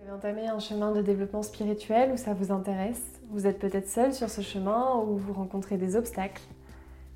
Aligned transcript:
Vous 0.00 0.06
avez 0.06 0.16
entamé 0.16 0.48
un 0.48 0.58
chemin 0.58 0.92
de 0.92 1.02
développement 1.02 1.42
spirituel 1.42 2.12
où 2.12 2.16
ça 2.16 2.32
vous 2.32 2.52
intéresse? 2.52 3.02
Vous 3.28 3.46
êtes 3.46 3.58
peut-être 3.58 3.86
seul 3.86 4.14
sur 4.14 4.30
ce 4.30 4.40
chemin 4.40 4.94
ou 4.96 5.18
vous 5.18 5.34
rencontrez 5.34 5.76
des 5.76 5.94
obstacles. 5.94 6.40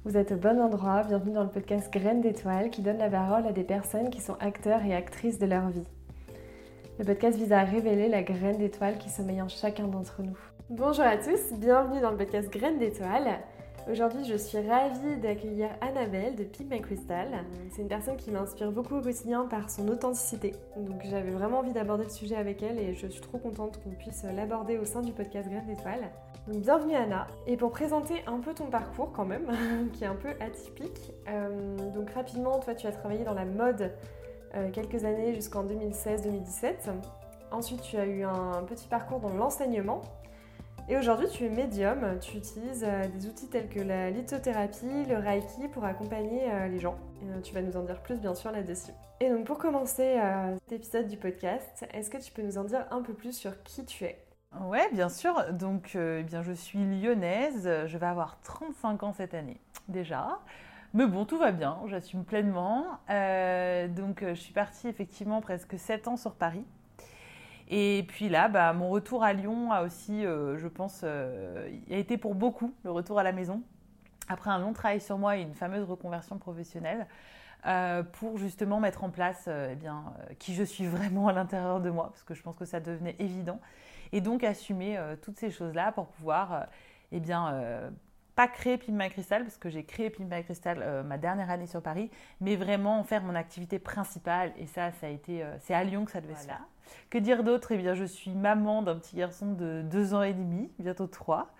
Vous 0.04 0.18
êtes 0.18 0.32
au 0.32 0.36
bon 0.36 0.60
endroit, 0.60 1.02
bienvenue 1.02 1.32
dans 1.32 1.44
le 1.44 1.48
podcast 1.48 1.90
Graines 1.90 2.20
d'étoiles 2.20 2.68
qui 2.68 2.82
donne 2.82 2.98
la 2.98 3.08
parole 3.08 3.46
à 3.46 3.52
des 3.52 3.64
personnes 3.64 4.10
qui 4.10 4.20
sont 4.20 4.36
acteurs 4.38 4.84
et 4.84 4.94
actrices 4.94 5.38
de 5.38 5.46
leur 5.46 5.70
vie. 5.70 5.86
Le 6.98 7.06
podcast 7.06 7.38
vise 7.38 7.52
à 7.52 7.64
révéler 7.64 8.08
la 8.08 8.22
graine 8.22 8.58
d'étoile 8.58 8.98
qui 8.98 9.08
sommeille 9.08 9.40
en 9.40 9.48
chacun 9.48 9.86
d'entre 9.86 10.20
nous. 10.20 10.36
Bonjour 10.68 11.04
à 11.04 11.16
tous, 11.16 11.54
bienvenue 11.54 12.02
dans 12.02 12.10
le 12.10 12.18
podcast 12.18 12.50
Graines 12.50 12.78
d'étoiles. 12.78 13.38
Aujourd'hui, 13.90 14.24
je 14.24 14.34
suis 14.34 14.58
ravie 14.66 15.18
d'accueillir 15.18 15.68
Annabelle 15.82 16.34
de 16.36 16.46
My 16.70 16.80
Crystal. 16.80 17.28
C'est 17.70 17.82
une 17.82 17.88
personne 17.88 18.16
qui 18.16 18.30
m'inspire 18.30 18.72
beaucoup 18.72 18.96
au 18.96 19.02
quotidien 19.02 19.44
par 19.44 19.68
son 19.68 19.88
authenticité. 19.88 20.54
Donc 20.74 21.02
j'avais 21.04 21.30
vraiment 21.30 21.58
envie 21.58 21.74
d'aborder 21.74 22.04
le 22.04 22.10
sujet 22.10 22.36
avec 22.36 22.62
elle 22.62 22.78
et 22.78 22.94
je 22.94 23.06
suis 23.06 23.20
trop 23.20 23.36
contente 23.36 23.82
qu'on 23.82 23.90
puisse 23.90 24.24
l'aborder 24.24 24.78
au 24.78 24.86
sein 24.86 25.02
du 25.02 25.12
podcast 25.12 25.50
Graines 25.50 25.66
d'étoiles. 25.66 26.10
Donc 26.48 26.62
bienvenue 26.62 26.94
Anna. 26.94 27.26
Et 27.46 27.58
pour 27.58 27.72
présenter 27.72 28.22
un 28.26 28.38
peu 28.38 28.54
ton 28.54 28.66
parcours 28.70 29.12
quand 29.12 29.26
même, 29.26 29.52
qui 29.92 30.04
est 30.04 30.08
un 30.08 30.16
peu 30.16 30.30
atypique, 30.40 31.12
euh, 31.28 31.76
donc 31.94 32.08
rapidement, 32.10 32.58
toi 32.60 32.74
tu 32.74 32.86
as 32.86 32.92
travaillé 32.92 33.22
dans 33.22 33.34
la 33.34 33.44
mode 33.44 33.92
euh, 34.54 34.70
quelques 34.70 35.04
années 35.04 35.34
jusqu'en 35.34 35.62
2016-2017. 35.62 36.90
Ensuite, 37.50 37.82
tu 37.82 37.98
as 37.98 38.06
eu 38.06 38.24
un 38.24 38.64
petit 38.66 38.88
parcours 38.88 39.20
dans 39.20 39.34
l'enseignement 39.34 40.00
et 40.86 40.98
aujourd'hui, 40.98 41.28
tu 41.28 41.44
es 41.44 41.48
médium, 41.48 42.18
tu 42.20 42.36
utilises 42.36 42.84
euh, 42.86 43.06
des 43.08 43.26
outils 43.26 43.48
tels 43.48 43.70
que 43.70 43.80
la 43.80 44.10
lithothérapie, 44.10 45.06
le 45.08 45.16
reiki 45.16 45.66
pour 45.68 45.86
accompagner 45.86 46.52
euh, 46.52 46.68
les 46.68 46.78
gens. 46.78 46.98
Et 47.22 47.30
euh, 47.30 47.40
tu 47.40 47.54
vas 47.54 47.62
nous 47.62 47.74
en 47.78 47.84
dire 47.84 48.02
plus 48.02 48.20
bien 48.20 48.34
sûr 48.34 48.50
là-dessus. 48.50 48.92
Et 49.20 49.30
donc 49.30 49.46
pour 49.46 49.56
commencer 49.56 50.18
cet 50.60 50.72
épisode 50.72 51.08
du 51.08 51.16
podcast, 51.16 51.86
est-ce 51.94 52.10
que 52.10 52.18
tu 52.18 52.30
peux 52.32 52.42
nous 52.42 52.58
en 52.58 52.64
dire 52.64 52.84
un 52.90 53.00
peu 53.00 53.14
plus 53.14 53.32
sur 53.34 53.62
qui 53.62 53.86
tu 53.86 54.04
es? 54.04 54.22
Ouais, 54.60 54.86
bien 54.92 55.08
sûr. 55.08 55.52
Donc, 55.52 55.92
eh 55.94 56.22
bien, 56.22 56.42
je 56.42 56.52
suis 56.52 56.78
lyonnaise. 56.78 57.68
Je 57.86 57.98
vais 57.98 58.06
avoir 58.06 58.38
35 58.42 59.02
ans 59.04 59.12
cette 59.12 59.32
année 59.32 59.60
déjà. 59.88 60.40
Mais 60.92 61.06
bon, 61.06 61.24
tout 61.24 61.38
va 61.38 61.52
bien. 61.52 61.78
J'assume 61.86 62.24
pleinement. 62.24 62.84
donc, 63.08 64.22
je 64.22 64.34
suis 64.34 64.52
partie 64.52 64.88
effectivement 64.88 65.40
presque 65.40 65.78
7 65.78 66.08
ans 66.08 66.16
sur 66.16 66.34
Paris. 66.34 66.64
Et 67.68 68.04
puis 68.08 68.28
là, 68.28 68.48
bah, 68.48 68.72
mon 68.72 68.90
retour 68.90 69.24
à 69.24 69.32
Lyon 69.32 69.72
a 69.72 69.82
aussi, 69.82 70.24
euh, 70.24 70.58
je 70.58 70.68
pense, 70.68 71.00
euh, 71.02 71.68
a 71.90 71.94
été 71.96 72.18
pour 72.18 72.34
beaucoup 72.34 72.74
le 72.84 72.90
retour 72.90 73.18
à 73.18 73.22
la 73.22 73.32
maison. 73.32 73.62
Après 74.28 74.50
un 74.50 74.58
long 74.58 74.72
travail 74.72 75.00
sur 75.00 75.18
moi 75.18 75.36
et 75.36 75.42
une 75.42 75.54
fameuse 75.54 75.84
reconversion 75.84 76.38
professionnelle, 76.38 77.06
euh, 77.66 78.02
pour 78.02 78.36
justement 78.36 78.80
mettre 78.80 79.04
en 79.04 79.10
place 79.10 79.48
eh 79.48 79.74
bien, 79.74 80.04
qui 80.38 80.54
je 80.54 80.62
suis 80.62 80.86
vraiment 80.86 81.28
à 81.28 81.32
l'intérieur 81.32 81.80
de 81.80 81.90
moi, 81.90 82.08
parce 82.10 82.22
que 82.22 82.34
je 82.34 82.42
pense 82.42 82.56
que 82.56 82.66
ça 82.66 82.80
devenait 82.80 83.16
évident. 83.18 83.60
Et 84.12 84.20
donc 84.20 84.44
assumer 84.44 84.98
toutes 85.22 85.38
ces 85.38 85.50
choses-là 85.50 85.92
pour 85.92 86.06
pouvoir 86.06 86.66
eh 87.10 87.20
bien, 87.20 87.90
pas 88.34 88.48
créer 88.48 88.78
Pimp 88.78 89.00
My 89.00 89.10
Crystal, 89.10 89.42
parce 89.42 89.56
que 89.56 89.68
j'ai 89.68 89.84
créé 89.84 90.10
Pimp 90.10 90.30
My 90.30 90.42
Crystal 90.42 90.80
euh, 90.82 91.02
ma 91.02 91.18
dernière 91.18 91.50
année 91.50 91.66
sur 91.66 91.82
Paris, 91.82 92.10
mais 92.40 92.56
vraiment 92.56 92.98
en 92.98 93.04
faire 93.04 93.22
mon 93.22 93.34
activité 93.34 93.78
principale. 93.78 94.52
Et 94.58 94.66
ça, 94.66 94.92
ça 94.92 95.06
a 95.06 95.10
été, 95.10 95.42
euh, 95.42 95.56
c'est 95.60 95.74
à 95.74 95.84
Lyon 95.84 96.04
que 96.04 96.10
ça 96.10 96.20
devait 96.20 96.34
se 96.34 96.46
faire. 96.46 96.64
Que 97.10 97.18
dire 97.18 97.44
d'autre? 97.44 97.72
Eh 97.72 97.76
bien, 97.76 97.94
je 97.94 98.04
suis 98.04 98.32
maman 98.32 98.82
d'un 98.82 98.96
petit 98.96 99.16
garçon 99.16 99.52
de 99.52 99.82
deux 99.82 100.14
ans 100.14 100.22
et 100.22 100.32
demi, 100.32 100.70
bientôt 100.78 101.06
trois. 101.06 101.50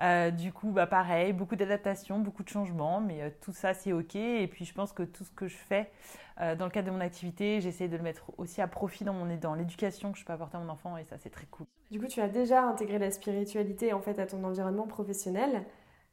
Euh, 0.00 0.30
du 0.30 0.52
coup, 0.52 0.70
bah, 0.70 0.86
pareil, 0.86 1.32
beaucoup 1.32 1.56
d'adaptations, 1.56 2.18
beaucoup 2.18 2.44
de 2.44 2.48
changements, 2.48 3.00
mais 3.00 3.32
tout 3.40 3.52
ça, 3.52 3.74
c'est 3.74 3.92
OK. 3.92 4.14
Et 4.14 4.46
puis, 4.46 4.64
je 4.64 4.72
pense 4.72 4.92
que 4.92 5.02
tout 5.02 5.24
ce 5.24 5.30
que 5.30 5.48
je 5.48 5.56
fais 5.56 5.90
dans 6.56 6.66
le 6.66 6.70
cadre 6.70 6.86
de 6.86 6.92
mon 6.92 7.00
activité, 7.00 7.60
j'essaie 7.60 7.88
de 7.88 7.96
le 7.96 8.02
mettre 8.04 8.30
aussi 8.38 8.60
à 8.60 8.68
profit 8.68 9.02
dans, 9.02 9.12
mon, 9.12 9.36
dans 9.38 9.54
l'éducation 9.54 10.12
que 10.12 10.18
je 10.18 10.24
peux 10.24 10.32
apporter 10.32 10.56
à 10.56 10.60
mon 10.60 10.68
enfant, 10.68 10.96
et 10.96 11.02
ça, 11.02 11.16
c'est 11.18 11.30
très 11.30 11.46
cool. 11.46 11.66
Du 11.90 11.98
coup, 11.98 12.06
tu 12.06 12.20
as 12.20 12.28
déjà 12.28 12.62
intégré 12.62 13.00
la 13.00 13.10
spiritualité 13.10 13.92
en 13.92 14.00
fait 14.00 14.20
à 14.20 14.26
ton 14.26 14.44
environnement 14.44 14.86
professionnel. 14.86 15.64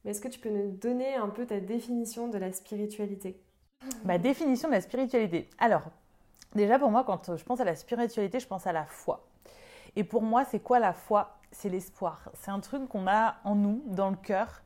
Mais 0.05 0.11
est-ce 0.11 0.21
que 0.21 0.27
tu 0.27 0.39
peux 0.39 0.49
nous 0.49 0.71
donner 0.71 1.15
un 1.15 1.29
peu 1.29 1.47
ta 1.47 1.59
définition 1.59 2.27
de 2.27 2.37
la 2.37 2.53
spiritualité? 2.53 3.41
Ma 4.03 4.19
définition 4.19 4.69
de 4.69 4.73
la 4.73 4.81
spiritualité. 4.81 5.49
Alors, 5.57 5.89
déjà 6.53 6.77
pour 6.77 6.91
moi, 6.91 7.03
quand 7.03 7.35
je 7.35 7.43
pense 7.43 7.59
à 7.59 7.65
la 7.65 7.75
spiritualité, 7.75 8.39
je 8.39 8.47
pense 8.47 8.67
à 8.67 8.71
la 8.71 8.85
foi. 8.85 9.25
Et 9.95 10.03
pour 10.03 10.21
moi, 10.21 10.45
c'est 10.45 10.59
quoi 10.59 10.79
la 10.79 10.93
foi? 10.93 11.37
C'est 11.51 11.69
l'espoir. 11.69 12.29
C'est 12.35 12.51
un 12.51 12.59
truc 12.59 12.87
qu'on 12.87 13.07
a 13.07 13.37
en 13.43 13.55
nous, 13.55 13.81
dans 13.87 14.11
le 14.11 14.15
cœur, 14.15 14.61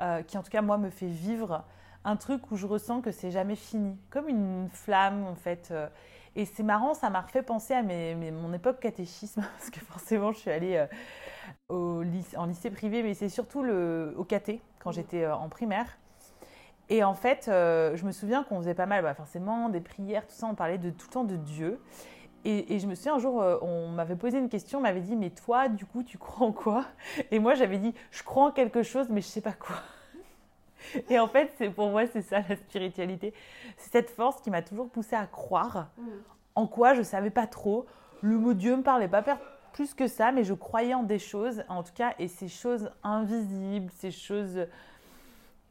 euh, 0.00 0.22
qui 0.22 0.38
en 0.38 0.42
tout 0.42 0.50
cas, 0.50 0.62
moi, 0.62 0.78
me 0.78 0.90
fait 0.90 1.08
vivre 1.08 1.64
un 2.04 2.16
truc 2.16 2.50
où 2.52 2.56
je 2.56 2.66
ressens 2.66 3.00
que 3.00 3.10
c'est 3.10 3.30
jamais 3.30 3.56
fini, 3.56 3.96
comme 4.10 4.28
une 4.28 4.68
flamme 4.70 5.26
en 5.26 5.34
fait. 5.34 5.68
Euh. 5.70 5.88
Et 6.36 6.44
c'est 6.44 6.62
marrant, 6.62 6.94
ça 6.94 7.10
m'a 7.10 7.20
refait 7.20 7.42
penser 7.42 7.74
à 7.74 7.82
mon 7.82 8.52
époque 8.52 8.80
catéchisme, 8.80 9.42
parce 9.58 9.70
que 9.70 9.80
forcément, 9.80 10.32
je 10.32 10.38
suis 10.38 10.50
allée 10.50 10.76
euh, 10.76 10.86
au 11.68 11.93
en 12.36 12.46
lycée 12.46 12.70
privé, 12.70 13.02
mais 13.02 13.14
c'est 13.14 13.28
surtout 13.28 13.62
le, 13.62 14.14
au 14.16 14.24
caté, 14.24 14.60
quand 14.78 14.92
j'étais 14.92 15.24
euh, 15.24 15.34
en 15.34 15.48
primaire. 15.48 15.98
Et 16.90 17.02
en 17.02 17.14
fait, 17.14 17.46
euh, 17.48 17.96
je 17.96 18.04
me 18.04 18.12
souviens 18.12 18.44
qu'on 18.44 18.58
faisait 18.58 18.74
pas 18.74 18.86
mal, 18.86 19.02
bah, 19.02 19.14
forcément, 19.14 19.68
des 19.68 19.80
prières, 19.80 20.26
tout 20.26 20.34
ça, 20.34 20.46
on 20.46 20.54
parlait 20.54 20.78
de, 20.78 20.90
tout 20.90 21.06
le 21.08 21.12
temps 21.12 21.24
de 21.24 21.36
Dieu. 21.36 21.80
Et, 22.46 22.78
je 22.78 22.86
me 22.86 22.94
souviens 22.94 23.14
un 23.14 23.18
jour, 23.18 23.40
euh, 23.40 23.56
on 23.62 23.88
m'avait 23.88 24.16
posé 24.16 24.38
une 24.38 24.50
question, 24.50 24.78
on 24.78 24.82
m'avait 24.82 25.00
dit, 25.00 25.16
mais 25.16 25.30
toi, 25.30 25.68
du 25.68 25.86
coup, 25.86 26.02
tu 26.02 26.18
crois 26.18 26.46
en 26.46 26.52
quoi? 26.52 26.84
Et 27.30 27.38
moi, 27.38 27.54
j'avais 27.54 27.78
dit, 27.78 27.94
je 28.10 28.22
crois 28.22 28.44
en 28.44 28.50
quelque 28.50 28.82
chose, 28.82 29.08
mais 29.08 29.22
je 29.22 29.26
sais 29.26 29.40
pas 29.40 29.54
quoi. 29.54 29.76
Et 31.08 31.18
en 31.18 31.26
fait, 31.26 31.50
c'est 31.56 31.70
pour 31.70 31.88
moi, 31.88 32.06
c'est 32.06 32.20
ça 32.20 32.40
la 32.46 32.56
spiritualité. 32.56 33.32
C'est 33.78 33.92
cette 33.92 34.10
force 34.10 34.42
qui 34.42 34.50
m'a 34.50 34.60
toujours 34.60 34.90
poussée 34.90 35.16
à 35.16 35.26
croire. 35.26 35.88
Mm. 35.96 36.02
En 36.56 36.66
quoi, 36.66 36.92
je 36.92 37.00
savais 37.00 37.30
pas 37.30 37.46
trop. 37.46 37.86
Le 38.20 38.36
mot 38.36 38.52
Dieu 38.52 38.76
me 38.76 38.82
parlait 38.82 39.08
pas 39.08 39.22
plus 39.74 39.92
que 39.92 40.06
ça, 40.06 40.30
mais 40.30 40.44
je 40.44 40.54
croyais 40.54 40.94
en 40.94 41.02
des 41.02 41.18
choses, 41.18 41.64
en 41.68 41.82
tout 41.82 41.92
cas, 41.92 42.14
et 42.20 42.28
ces 42.28 42.46
choses 42.46 42.92
invisibles, 43.02 43.90
ces 43.96 44.12
choses 44.12 44.68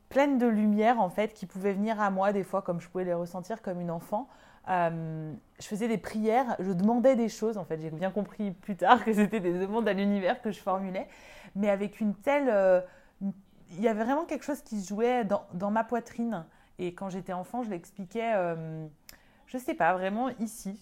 pleines 0.09 0.37
de 0.37 0.45
lumière, 0.45 0.99
en 0.99 1.09
fait, 1.09 1.33
qui 1.33 1.45
pouvaient 1.45 1.71
venir 1.71 1.99
à 2.01 2.11
moi 2.11 2.33
des 2.33 2.43
fois, 2.43 2.61
comme 2.61 2.81
je 2.81 2.89
pouvais 2.89 3.05
les 3.05 3.13
ressentir 3.13 3.61
comme 3.61 3.79
une 3.79 3.89
enfant. 3.89 4.27
Euh, 4.67 5.31
je 5.57 5.65
faisais 5.65 5.87
des 5.87 5.97
prières, 5.97 6.57
je 6.59 6.71
demandais 6.71 7.15
des 7.15 7.29
choses, 7.29 7.57
en 7.57 7.63
fait, 7.63 7.79
j'ai 7.79 7.91
bien 7.91 8.11
compris 8.11 8.51
plus 8.51 8.75
tard 8.75 9.05
que 9.05 9.13
c'était 9.13 9.39
des 9.39 9.53
demandes 9.53 9.87
à 9.87 9.93
l'univers 9.93 10.41
que 10.41 10.51
je 10.51 10.59
formulais, 10.59 11.07
mais 11.55 11.69
avec 11.69 12.01
une 12.01 12.13
telle... 12.13 12.49
Euh, 12.49 12.81
il 13.21 13.81
y 13.81 13.87
avait 13.87 14.03
vraiment 14.03 14.25
quelque 14.25 14.43
chose 14.43 14.61
qui 14.61 14.81
se 14.81 14.89
jouait 14.89 15.23
dans, 15.23 15.71
ma 15.71 15.85
poitrine. 15.85 16.45
Et 16.77 16.93
quand 16.93 17.09
j'étais 17.09 17.33
enfant, 17.33 17.63
je 17.63 17.69
l'expliquais... 17.69 18.33
Euh, 18.35 18.85
je 19.53 19.59
sais 19.59 19.75
pas, 19.75 19.93
vraiment 19.93 20.29
ici. 20.39 20.79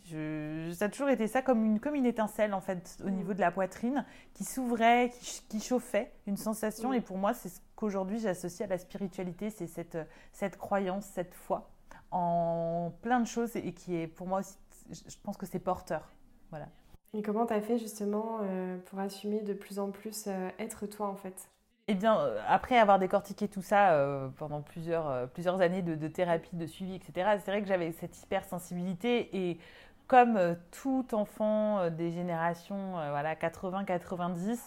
ça 0.74 0.86
a 0.86 0.90
toujours 0.90 1.10
été 1.10 1.28
ça 1.28 1.42
comme 1.42 1.66
une, 1.66 1.80
comme 1.82 1.94
une 1.94 2.06
étincelle 2.06 2.54
en 2.54 2.62
fait 2.62 2.98
au 3.04 3.10
mm. 3.10 3.16
niveau 3.16 3.34
de 3.34 3.42
la 3.42 3.52
poitrine 3.52 4.06
qui 4.34 4.46
s'ouvrait, 4.46 5.12
qui, 5.50 5.60
chauffait, 5.60 6.14
une 6.26 6.38
sensation. 6.38 6.94
Et 6.94 7.02
pour 7.02 7.18
moi, 7.18 7.34
c'est 7.34 7.50
ce 7.50 7.60
qu'aujourd'hui 7.76 8.20
j'associe 8.20 8.62
à 8.62 8.70
la 8.70 8.78
spiritualité, 8.78 9.50
c'est 9.50 9.68
cette, 9.68 9.98
cette 10.32 10.58
croyance, 10.58 11.06
cette 11.06 11.34
foi 11.34 11.70
en 12.12 12.94
plein 13.02 13.20
de 13.20 13.28
choses 13.28 13.56
et 13.58 13.74
qui 13.74 13.98
est 13.98 14.08
pour 14.08 14.28
moi 14.28 14.40
aussi, 14.40 14.56
je 14.90 15.16
pense 15.22 15.36
que 15.36 15.46
c'est 15.46 15.60
porteur. 15.60 16.10
Voilà. 16.50 16.68
Et 17.14 17.22
comment 17.22 17.46
tu 17.46 17.54
as 17.54 17.62
fait 17.62 17.78
justement 17.78 18.40
euh, 18.42 18.78
pour 18.86 19.00
assumer 19.00 19.42
de 19.42 19.54
plus 19.54 19.80
en 19.80 19.92
plus 19.92 20.26
euh, 20.28 20.50
être 20.60 20.86
toi 20.86 21.08
en 21.08 21.16
fait? 21.16 21.50
Eh 21.88 21.96
bien, 21.96 22.20
euh, 22.20 22.40
après 22.48 22.78
avoir 22.78 23.00
décortiqué 23.00 23.48
tout 23.48 23.62
ça 23.62 23.94
euh, 23.94 24.30
pendant 24.38 24.62
plusieurs, 24.62 25.10
euh, 25.10 25.26
plusieurs 25.26 25.62
années 25.62 25.82
de, 25.82 26.08
thérapie, 26.08 26.56
de 26.56 26.66
suivi, 26.66 26.96
etc., 26.96 27.38
c'est 27.44 27.52
vrai 27.52 27.62
que 27.62 27.68
j'avais 27.68 27.92
cette 27.92 28.22
hypersensibilité 28.22 29.50
et 29.50 29.60
comme 30.08 30.58
tout 30.72 31.08
enfant 31.14 31.90
des 31.90 32.12
générations 32.12 32.92
voilà, 32.92 33.34
80-90, 33.36 34.60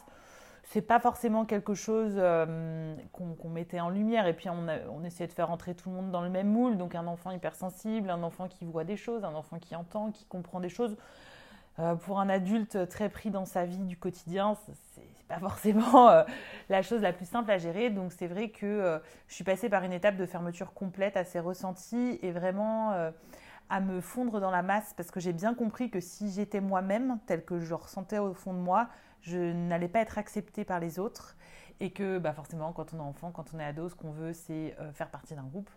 c'est 0.63 0.81
pas 0.81 0.99
forcément 0.99 1.45
quelque 1.45 1.75
chose 1.75 2.19
qu'on 3.13 3.49
mettait 3.51 3.79
en 3.81 3.91
lumière. 3.91 4.27
Et 4.27 4.33
puis 4.33 4.49
on, 4.49 4.67
on, 4.91 5.05
essayait 5.05 5.27
de 5.29 5.35
faire 5.35 5.51
entrer 5.51 5.75
tout 5.75 5.91
le 5.91 5.97
monde 5.97 6.11
dans 6.11 6.23
le 6.23 6.31
même 6.31 6.49
moule. 6.49 6.79
Donc 6.79 6.95
un 6.95 7.07
enfant 7.07 7.31
hypersensible, 7.31 8.09
un 8.09 8.23
enfant 8.23 8.49
qui 8.49 8.65
voit 8.65 8.85
des 8.85 8.97
choses, 8.97 9.23
un 9.23 9.35
enfant 9.35 9.59
qui 9.59 9.77
entend, 9.77 10.13
qui 10.13 10.25
comprend 10.25 10.61
des 10.61 10.71
choses. 10.71 10.97
Pour 12.05 12.21
un 12.21 12.29
adulte 12.29 12.89
très 12.89 13.09
pris 13.09 13.31
dans 13.31 13.45
sa 13.45 13.65
vie 13.65 13.79
du 13.79 13.97
quotidien, 13.97 14.57
c'est 14.95 15.03
pas 15.29 15.39
forcément 15.41 16.09
euh, 16.09 16.25
la 16.69 16.83
chose 16.83 17.03
la 17.03 17.13
plus 17.13 17.27
simple 17.27 17.51
à 17.51 17.59
gérer. 17.59 17.91
Donc 17.91 18.13
c'est 18.13 18.27
vrai 18.27 18.51
que 18.51 18.67
euh, 18.67 18.99
je 19.29 19.35
suis 19.35 19.45
passée 19.45 19.69
par 19.69 19.85
une 19.85 19.93
étape 19.93 20.17
de 20.17 20.27
fermeture 20.27 20.73
complète 20.73 21.17
à 21.17 21.25
ces 21.25 21.41
ressentis 21.41 22.19
et 22.23 22.33
vraiment 22.33 22.93
euh, 22.93 23.11
à 23.71 23.81
me 23.81 24.01
fondre 24.01 24.41
dans 24.41 24.51
la 24.51 24.63
masse 24.63 24.95
parce 24.97 25.11
que 25.11 25.21
j'ai 25.21 25.33
bien 25.33 25.55
compris 25.55 25.91
que 25.91 26.01
si 26.01 26.31
j'étais 26.31 26.61
moi-même, 26.61 27.19
tel 27.27 27.45
que 27.45 27.61
je 27.61 27.75
ressentais 27.75 28.19
au 28.19 28.35
fond 28.35 28.53
de 28.53 28.59
moi, 28.59 28.89
je 29.23 29.53
n'allais 29.53 29.89
pas 29.89 30.01
être 30.01 30.19
acceptée 30.19 30.65
par 30.65 30.81
les 30.81 30.99
autres 30.99 31.37
et 31.81 31.91
que 31.91 32.19
bah 32.19 32.33
forcément 32.33 32.73
quand 32.73 32.95
on 32.95 32.99
est 32.99 33.01
enfant, 33.01 33.33
quand 33.33 33.53
on 33.55 33.59
est 33.59 33.65
ado, 33.65 33.89
ce 33.89 33.95
qu'on 33.95 34.13
veut 34.13 34.33
c'est 34.33 34.77
faire 34.93 35.09
partie 35.09 35.35
d'un 35.35 35.45
groupe. 35.45 35.71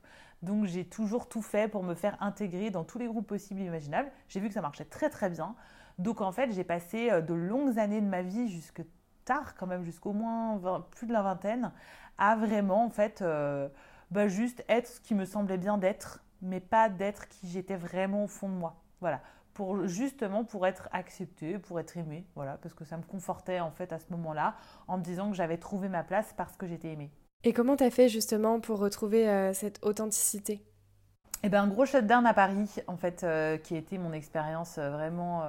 Donc 0.43 0.65
j'ai 0.65 0.85
toujours 0.85 1.27
tout 1.29 1.41
fait 1.41 1.69
pour 1.69 1.81
me 1.81 1.95
faire 1.95 2.21
intégrer 2.21 2.69
dans 2.69 2.83
tous 2.83 2.99
les 2.99 3.07
groupes 3.07 3.25
possibles 3.25 3.61
et 3.61 3.65
imaginables. 3.65 4.11
J'ai 4.27 4.41
vu 4.41 4.49
que 4.49 4.53
ça 4.53 4.61
marchait 4.61 4.85
très 4.85 5.09
très 5.09 5.29
bien. 5.29 5.55
Donc 5.97 6.21
en 6.21 6.31
fait 6.31 6.51
j'ai 6.51 6.63
passé 6.63 7.21
de 7.21 7.33
longues 7.33 7.79
années 7.79 8.01
de 8.01 8.07
ma 8.07 8.21
vie 8.21 8.49
jusque 8.49 8.83
tard, 9.27 9.55
quand 9.55 9.67
même, 9.67 9.83
jusqu'au 9.83 10.13
moins 10.13 10.81
plus 10.91 11.05
de 11.05 11.13
la 11.13 11.21
vingtaine, 11.21 11.71
à 12.17 12.35
vraiment, 12.35 12.85
en 12.85 12.89
fait, 12.89 13.21
euh, 13.21 13.67
bah, 14.09 14.27
juste 14.27 14.63
être 14.69 14.87
ce 14.87 14.99
qui 15.01 15.13
me 15.13 15.25
semblait 15.25 15.57
bien 15.57 15.77
d'être, 15.77 16.23
mais 16.41 16.59
pas 16.59 16.89
d'être 16.89 17.27
qui 17.27 17.47
j'étais 17.47 17.75
vraiment 17.75 18.23
au 18.23 18.27
fond 18.27 18.49
de 18.49 18.55
moi. 18.55 18.81
Voilà. 19.01 19.21
pour 19.53 19.87
justement 19.87 20.43
pour 20.43 20.65
être 20.65 20.89
acceptée, 20.91 21.59
pour 21.59 21.79
être 21.79 21.97
aimée, 21.97 22.25
voilà, 22.35 22.57
parce 22.61 22.73
que 22.73 22.85
ça 22.85 22.97
me 22.97 23.03
confortait 23.03 23.59
en 23.59 23.71
fait 23.71 23.91
à 23.91 23.99
ce 23.99 24.05
moment-là, 24.11 24.55
en 24.87 24.97
me 24.97 25.03
disant 25.03 25.29
que 25.29 25.35
j'avais 25.35 25.57
trouvé 25.57 25.89
ma 25.89 26.03
place 26.03 26.33
parce 26.37 26.55
que 26.57 26.67
j'étais 26.67 26.89
aimée. 26.89 27.11
Et 27.43 27.53
comment 27.53 27.75
t'as 27.75 27.91
fait 27.91 28.09
justement 28.09 28.59
pour 28.59 28.79
retrouver 28.79 29.29
euh, 29.29 29.53
cette 29.53 29.83
authenticité? 29.83 30.63
Eh 31.43 31.49
ben, 31.49 31.63
un 31.63 31.67
gros 31.67 31.85
shutdown 31.85 32.25
à 32.25 32.33
Paris, 32.33 32.75
en 32.87 32.97
fait, 32.97 33.23
euh, 33.23 33.57
qui 33.57 33.75
a 33.75 33.77
été 33.77 33.97
mon 33.97 34.11
expérience 34.11 34.77
euh, 34.77 34.89
vraiment 34.89 35.43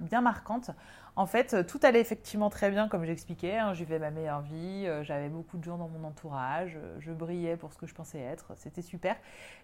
bien 0.00 0.20
marquante. 0.20 0.70
En 1.16 1.26
fait, 1.26 1.64
tout 1.66 1.78
allait 1.84 2.00
effectivement 2.00 2.50
très 2.50 2.70
bien, 2.70 2.88
comme 2.88 3.04
j'expliquais. 3.04 3.56
Hein, 3.56 3.72
J'y 3.72 3.86
ma 3.86 4.10
meilleure 4.10 4.40
vie, 4.40 4.88
j'avais 5.02 5.28
beaucoup 5.28 5.58
de 5.58 5.64
gens 5.64 5.78
dans 5.78 5.88
mon 5.88 6.02
entourage, 6.02 6.76
je 6.98 7.12
brillais 7.12 7.56
pour 7.56 7.72
ce 7.72 7.78
que 7.78 7.86
je 7.86 7.94
pensais 7.94 8.18
être, 8.18 8.52
c'était 8.56 8.82
super. 8.82 9.14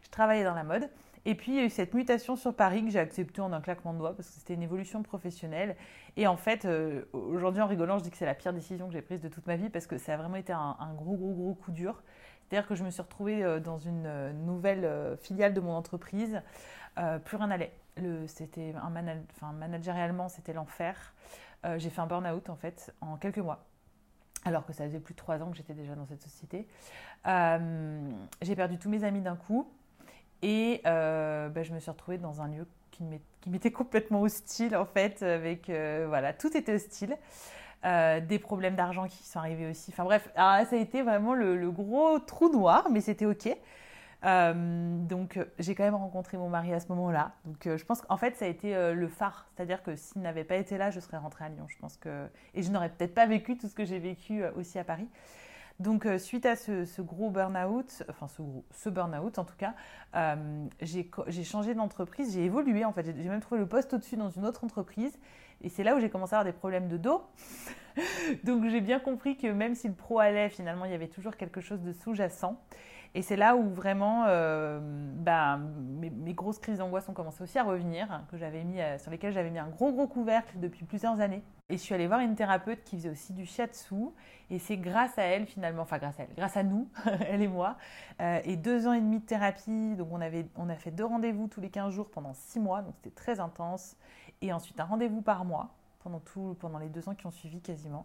Je 0.03 0.11
travaillais 0.11 0.45
dans 0.45 0.55
la 0.55 0.63
mode. 0.63 0.89
Et 1.27 1.35
puis, 1.35 1.53
il 1.53 1.57
y 1.57 1.61
a 1.61 1.65
eu 1.65 1.71
cette 1.71 1.93
mutation 1.93 2.35
sur 2.35 2.55
Paris 2.55 2.83
que 2.83 2.91
j'ai 2.91 2.99
acceptée 2.99 3.43
en 3.43 3.53
un 3.53 3.61
claquement 3.61 3.93
de 3.93 3.99
doigts 3.99 4.17
parce 4.17 4.29
que 4.29 4.35
c'était 4.35 4.55
une 4.55 4.63
évolution 4.63 5.03
professionnelle. 5.03 5.77
Et 6.17 6.27
en 6.27 6.37
fait, 6.37 6.65
euh, 6.65 7.05
aujourd'hui, 7.13 7.61
en 7.61 7.67
rigolant, 7.67 7.99
je 7.99 8.05
dis 8.05 8.11
que 8.11 8.17
c'est 8.17 8.27
la 8.27 8.35
pire 8.35 8.55
décision 8.55 8.87
que 8.87 8.95
j'ai 8.95 9.03
prise 9.03 9.21
de 9.21 9.29
toute 9.29 9.47
ma 9.47 9.57
vie 9.57 9.69
parce 9.69 9.87
que 9.87 9.99
ça 9.99 10.15
a 10.15 10.17
vraiment 10.17 10.37
été 10.37 10.53
un, 10.53 10.95
gros, 10.97 11.17
gros, 11.17 11.35
gros 11.35 11.55
coup 11.55 11.73
dur. 11.73 12.03
C'est-à-dire 12.51 12.69
que 12.69 12.75
je 12.75 12.85
me 12.85 12.91
suis 12.91 13.01
retrouvée 13.01 13.45
euh, 13.45 13.61
dans 13.61 13.79
une 13.79 14.07
euh, 14.07 14.33
nouvelle 14.33 15.17
filiale 15.19 15.55
de 15.55 15.61
mon 15.61 15.73
entreprise. 15.73 16.43
plus 17.25 17.37
rien 17.37 17.47
n'allait. 17.47 17.73
C'était 18.27 18.75
un 18.83 18.91
manag 18.91 19.23
enfin, 19.31 20.29
c'était 20.29 20.53
l'enfer. 20.53 21.15
j'ai 21.77 21.91
fait 21.91 22.01
un 22.01 22.07
burn-out 22.07 22.49
en 22.49 22.57
fait 22.57 22.95
en 23.01 23.17
quelques 23.17 23.39
mois 23.39 23.65
alors 24.47 24.65
que 24.65 24.73
ça 24.73 24.85
faisait 24.85 25.01
plus 25.01 25.13
de 25.13 25.19
trois 25.19 25.43
ans 25.43 25.51
que 25.51 25.57
j'étais 25.57 25.75
déjà 25.75 25.95
dans 25.95 26.07
cette 26.07 26.23
société. 26.23 26.67
j'ai 27.25 28.57
perdu 28.57 28.79
tous 28.79 28.89
mes 28.89 29.05
amis 29.05 29.21
d'un 29.21 29.37
coup. 29.37 29.71
Et 30.43 30.81
euh, 30.87 31.49
ben, 31.49 31.65
je 31.65 31.73
me 31.73 31.81
suis 31.81 31.91
retrouvée 31.91 32.19
dans 32.19 32.41
un 32.41 32.49
lieu 32.49 32.67
qui 32.91 33.05
m'était 33.47 33.71
complètement 33.73 34.23
hostile 34.23 34.77
en 34.77 34.87
fait, 34.87 35.23
avec 35.23 35.69
euh, 35.69 36.07
voilà, 36.09 36.33
tout 36.33 36.57
était 36.57 36.75
hostile. 36.75 37.17
Euh, 37.87 38.21
des 38.21 38.39
problèmes 38.39 38.77
d'argent 38.77 39.07
qui 39.07 39.25
sont 39.25 39.39
arrivés 39.39 39.71
aussi. 39.71 39.91
Enfin 39.91 40.05
bref, 40.05 40.29
ça 40.35 40.67
a 40.71 40.77
été 40.77 41.03
vraiment 41.03 41.33
le, 41.35 41.71
gros 41.71 42.19
trou 42.19 42.51
noir, 42.51 42.89
mais 42.91 43.01
c'était 43.01 43.25
ok. 43.25 43.49
donc 44.23 45.39
j'ai 45.59 45.75
quand 45.75 45.85
même 45.85 45.95
rencontré 45.95 46.37
mon 46.37 46.51
mari 46.51 46.75
à 46.75 46.81
ce 46.81 46.89
moment-là. 46.89 47.33
Donc 47.47 47.67
je 47.77 47.85
pense 47.85 48.03
qu'en 48.03 48.19
fait 48.19 48.37
ça 48.37 48.45
a 48.45 48.49
été 48.49 48.75
le 48.93 49.09
phare, 49.09 49.47
c'est-à-dire 49.55 49.83
que 49.83 49.97
s'il 49.97 50.21
n'avait 50.21 50.45
pas 50.45 50.57
été 50.57 50.77
là, 50.77 50.91
je 50.91 51.01
serais 51.01 51.17
rentrée 51.17 51.47
à 51.47 51.49
Lyon. 51.49 51.65
Je 51.69 51.79
pense 51.79 51.97
que 51.97 52.27
et 52.55 52.63
je 52.63 52.71
n'aurais 52.71 52.91
peut-être 52.91 53.15
pas 53.15 53.27
vécu 53.27 53.57
tout 53.57 53.69
ce 53.69 53.75
que 53.75 53.87
j'ai 53.87 53.99
vécu 53.99 54.45
aussi 54.57 54.79
à 54.79 54.85
Paris. 54.85 55.09
Donc, 55.81 56.05
euh, 56.05 56.19
suite 56.19 56.45
à 56.45 56.57
ce, 56.57 57.01
gros 57.01 57.31
burn-out, 57.31 58.05
enfin 58.11 58.29
ce, 58.29 58.43
ce 58.71 58.91
burn-out 58.91 59.39
en 59.39 59.47
tout 59.47 59.57
cas, 59.57 59.75
euh, 60.15 60.67
j'ai 60.83 61.45
changé 61.45 61.73
d'entreprise, 61.75 62.35
j'ai 62.35 62.45
évolué 62.45 62.85
en 62.85 62.93
fait. 62.93 63.07
J'ai 63.07 63.29
même 63.31 63.41
trouvé 63.41 63.63
le 63.63 63.67
poste 63.67 63.95
au-dessus 63.95 64.19
dans 64.19 64.29
une 64.29 64.45
autre 64.45 64.63
entreprise. 64.63 65.19
Et 65.63 65.69
c'est 65.69 65.83
là 65.85 65.95
où 65.95 66.01
j'ai 66.01 66.11
commencé 66.11 66.35
à 66.35 66.39
avoir 66.39 66.53
des 66.53 66.59
problèmes 66.59 66.89
de 66.89 66.97
dos. 66.97 67.23
Donc, 68.45 68.67
j'ai 68.69 68.81
bien 68.81 68.99
compris 68.99 69.37
que 69.37 69.47
même 69.47 69.75
si 69.75 69.89
le 69.89 69.95
pro 69.95 70.19
allait, 70.19 70.49
finalement, 70.49 70.85
il 70.85 70.91
y 70.91 70.95
avait 70.95 71.09
toujours 71.09 71.37
quelque 71.37 71.61
chose 71.61 71.83
de 71.83 71.93
sous-jacent. 71.93 72.57
Et 73.15 73.23
c'est 73.23 73.37
là 73.37 73.57
où 73.57 73.69
vraiment 73.71 74.25
euh, 74.29 74.79
bah, 74.81 75.59
mes, 75.59 76.33
grosses 76.33 76.61
crises 76.61 76.79
d'angoisse 76.79 77.09
ont 77.09 77.13
commencé 77.13 77.43
aussi 77.43 77.59
à 77.59 77.65
revenir, 77.65 78.23
que 78.31 78.37
j'avais 78.37 78.63
mis, 78.63 78.81
euh, 78.81 78.99
sur 78.99 79.11
lesquelles 79.11 79.33
j'avais 79.33 79.51
mis 79.51 79.59
un 79.59 79.69
gros 79.69 79.93
gros 79.93 80.07
couvercle 80.07 80.61
depuis 80.61 80.85
plusieurs 80.85 81.21
années. 81.21 81.43
Et 81.71 81.75
je 81.75 81.83
suis 81.83 81.95
allée 81.95 82.09
voir 82.09 82.19
une 82.19 82.35
thérapeute 82.35 82.83
qui 82.83 82.97
faisait 82.97 83.11
aussi 83.11 83.33
du 83.33 83.47
shiatsu. 83.47 83.95
Et 84.51 84.59
c'est 84.59 84.77
grâce 84.77 85.17
à 85.19 85.23
elle 85.23 85.47
finalement, 85.47 85.83
enfin 85.83 85.99
grâce 85.99 86.19
à 86.19 86.25
elle, 86.25 86.35
grâce 86.37 86.57
à 86.57 86.65
nous, 86.65 86.89
elle 87.29 87.43
et 87.43 87.49
moi, 87.49 87.77
euh, 88.21 88.41
et 88.45 88.57
deux 88.57 88.89
ans 88.89 88.93
et 88.93 89.01
demi 89.01 89.21
de 89.21 89.25
thérapie. 89.25 89.95
Donc 89.95 90.09
on, 90.11 90.21
avait, 90.21 90.47
a 90.57 90.75
fait 90.75 90.91
deux 90.91 91.05
rendez-vous 91.05 91.47
tous 91.47 91.61
les 91.61 91.71
15 91.71 91.95
jours 91.95 92.11
pendant 92.11 92.35
six 92.35 92.59
mois, 92.59 92.83
donc 92.83 92.95
c'était 92.97 93.15
très 93.15 93.39
intense. 93.39 93.97
Et 94.43 94.53
ensuite 94.53 94.81
un 94.81 94.85
rendez-vous 94.85 95.23
par 95.23 95.45
mois 95.45 95.71
pendant, 96.03 96.19
tout, 96.19 96.57
les 96.81 96.89
deux 96.89 97.09
ans 97.09 97.15
qui 97.15 97.27
ont 97.27 97.31
suivi 97.31 97.61
quasiment. 97.61 98.05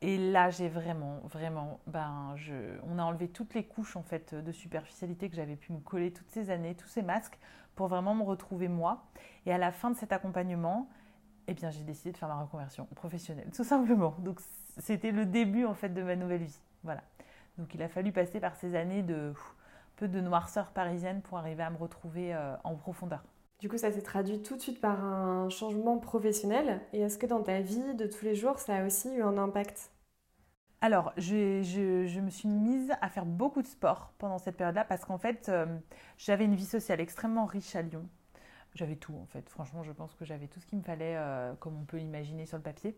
Et 0.00 0.16
là, 0.16 0.48
j'ai 0.48 0.68
vraiment, 0.68 1.20
vraiment, 1.24 1.80
ben, 1.88 2.32
je, 2.36 2.54
on 2.88 2.98
a 2.98 3.02
enlevé 3.02 3.28
toutes 3.28 3.52
les 3.54 3.64
couches 3.64 3.96
en 3.96 4.02
fait 4.02 4.34
de 4.34 4.52
superficialité 4.52 5.28
que 5.28 5.36
j'avais 5.36 5.56
pu 5.56 5.72
me 5.72 5.80
coller 5.80 6.12
toutes 6.12 6.30
ces 6.30 6.50
années, 6.50 6.74
tous 6.76 6.86
ces 6.86 7.02
masques, 7.02 7.38
pour 7.74 7.88
vraiment 7.88 8.14
me 8.14 8.22
retrouver 8.22 8.68
moi. 8.68 9.04
Et 9.44 9.52
à 9.52 9.58
la 9.58 9.72
fin 9.72 9.90
de 9.90 9.96
cet 9.96 10.12
accompagnement, 10.12 10.88
eh 11.48 11.54
bien, 11.54 11.70
j'ai 11.70 11.82
décidé 11.82 12.12
de 12.12 12.16
faire 12.16 12.28
ma 12.28 12.42
reconversion 12.42 12.86
professionnelle, 12.94 13.48
tout 13.54 13.64
simplement. 13.64 14.14
Donc, 14.18 14.38
c'était 14.76 15.10
le 15.10 15.24
début 15.24 15.64
en 15.64 15.74
fait 15.74 15.88
de 15.88 16.02
ma 16.02 16.14
nouvelle 16.14 16.44
vie. 16.44 16.60
Voilà. 16.84 17.02
Donc, 17.56 17.74
il 17.74 17.82
a 17.82 17.88
fallu 17.88 18.12
passer 18.12 18.38
par 18.38 18.54
ces 18.54 18.76
années 18.76 19.02
de 19.02 19.32
peu 19.96 20.08
de 20.08 20.20
noirceur 20.20 20.70
parisienne 20.70 21.22
pour 21.22 21.38
arriver 21.38 21.62
à 21.62 21.70
me 21.70 21.78
retrouver 21.78 22.34
euh, 22.34 22.54
en 22.64 22.76
profondeur. 22.76 23.24
Du 23.58 23.68
coup, 23.68 23.78
ça 23.78 23.90
s'est 23.90 24.02
traduit 24.02 24.42
tout 24.42 24.54
de 24.54 24.60
suite 24.60 24.80
par 24.80 25.02
un 25.02 25.48
changement 25.48 25.98
professionnel. 25.98 26.80
Et 26.92 27.00
est-ce 27.00 27.18
que 27.18 27.26
dans 27.26 27.42
ta 27.42 27.60
vie 27.60 27.94
de 27.94 28.06
tous 28.06 28.24
les 28.24 28.36
jours, 28.36 28.58
ça 28.58 28.76
a 28.76 28.86
aussi 28.86 29.12
eu 29.12 29.22
un 29.22 29.36
impact? 29.38 29.90
Alors, 30.80 31.12
je, 31.16 32.20
me 32.20 32.30
suis 32.30 32.48
mise 32.48 32.92
à 33.00 33.08
faire 33.08 33.26
beaucoup 33.26 33.62
de 33.62 33.66
sport 33.66 34.12
pendant 34.18 34.38
cette 34.38 34.56
période-là 34.56 34.84
parce 34.84 35.04
qu'en 35.04 35.18
fait, 35.18 35.48
euh, 35.48 35.66
j'avais 36.18 36.44
une 36.44 36.54
vie 36.54 36.66
sociale 36.66 37.00
extrêmement 37.00 37.46
riche 37.46 37.74
à 37.74 37.82
Lyon. 37.82 38.06
J'avais 38.74 38.96
tout 38.96 39.14
en 39.14 39.26
fait. 39.26 39.48
Franchement, 39.48 39.82
je 39.82 39.92
pense 39.92 40.14
que 40.14 40.24
j'avais 40.24 40.46
tout 40.46 40.60
ce 40.60 40.66
qu'il 40.66 40.78
me 40.78 40.84
fallait, 40.84 41.16
euh, 41.16 41.52
comme 41.60 41.76
on 41.80 41.84
peut 41.84 41.96
l'imaginer 41.96 42.46
sur 42.46 42.56
le 42.56 42.62
papier. 42.62 42.96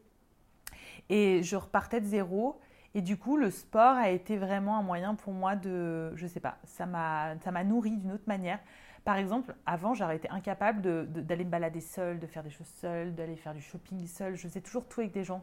Et 1.09 1.43
je 1.43 1.57
repartais 1.57 2.01
de 2.01 2.07
zéro. 2.07 2.61
Et 2.95 3.03
du 3.03 3.17
coup, 3.17 3.37
le 3.37 3.51
sport 3.51 3.97
a 3.97 4.11
été 4.11 4.37
vraiment 4.37 4.77
un 4.77 4.83
moyen 4.83 5.15
pour 5.15 5.33
moi 5.33 5.55
de, 5.55 6.15
je 6.17 6.27
sais 6.27 6.41
pas, 6.41 6.59
ça 6.65 6.87
m'a 6.87 7.65
nourri 7.65 7.97
d'une 7.97 8.13
autre 8.13 8.25
manière. 8.27 8.59
Par 9.05 9.17
exemple, 9.17 9.55
avant, 9.65 9.95
j'aurais 9.95 10.17
été 10.17 10.29
incapable 10.29 10.83
d'aller 11.07 11.45
me 11.45 11.51
balader 11.51 11.81
seule, 11.81 12.19
de 12.19 12.27
faire 12.27 12.43
des 12.43 12.51
choses 12.51 12.71
seule, 12.81 13.15
d'aller 13.15 13.37
faire 13.37 13.55
du 13.55 13.63
shopping 13.63 14.07
seule. 14.07 14.35
Je 14.35 14.43
faisais 14.43 14.61
toujours 14.61 14.87
tout 14.87 15.01
avec 15.01 15.13
des 15.13 15.25
gens. 15.25 15.43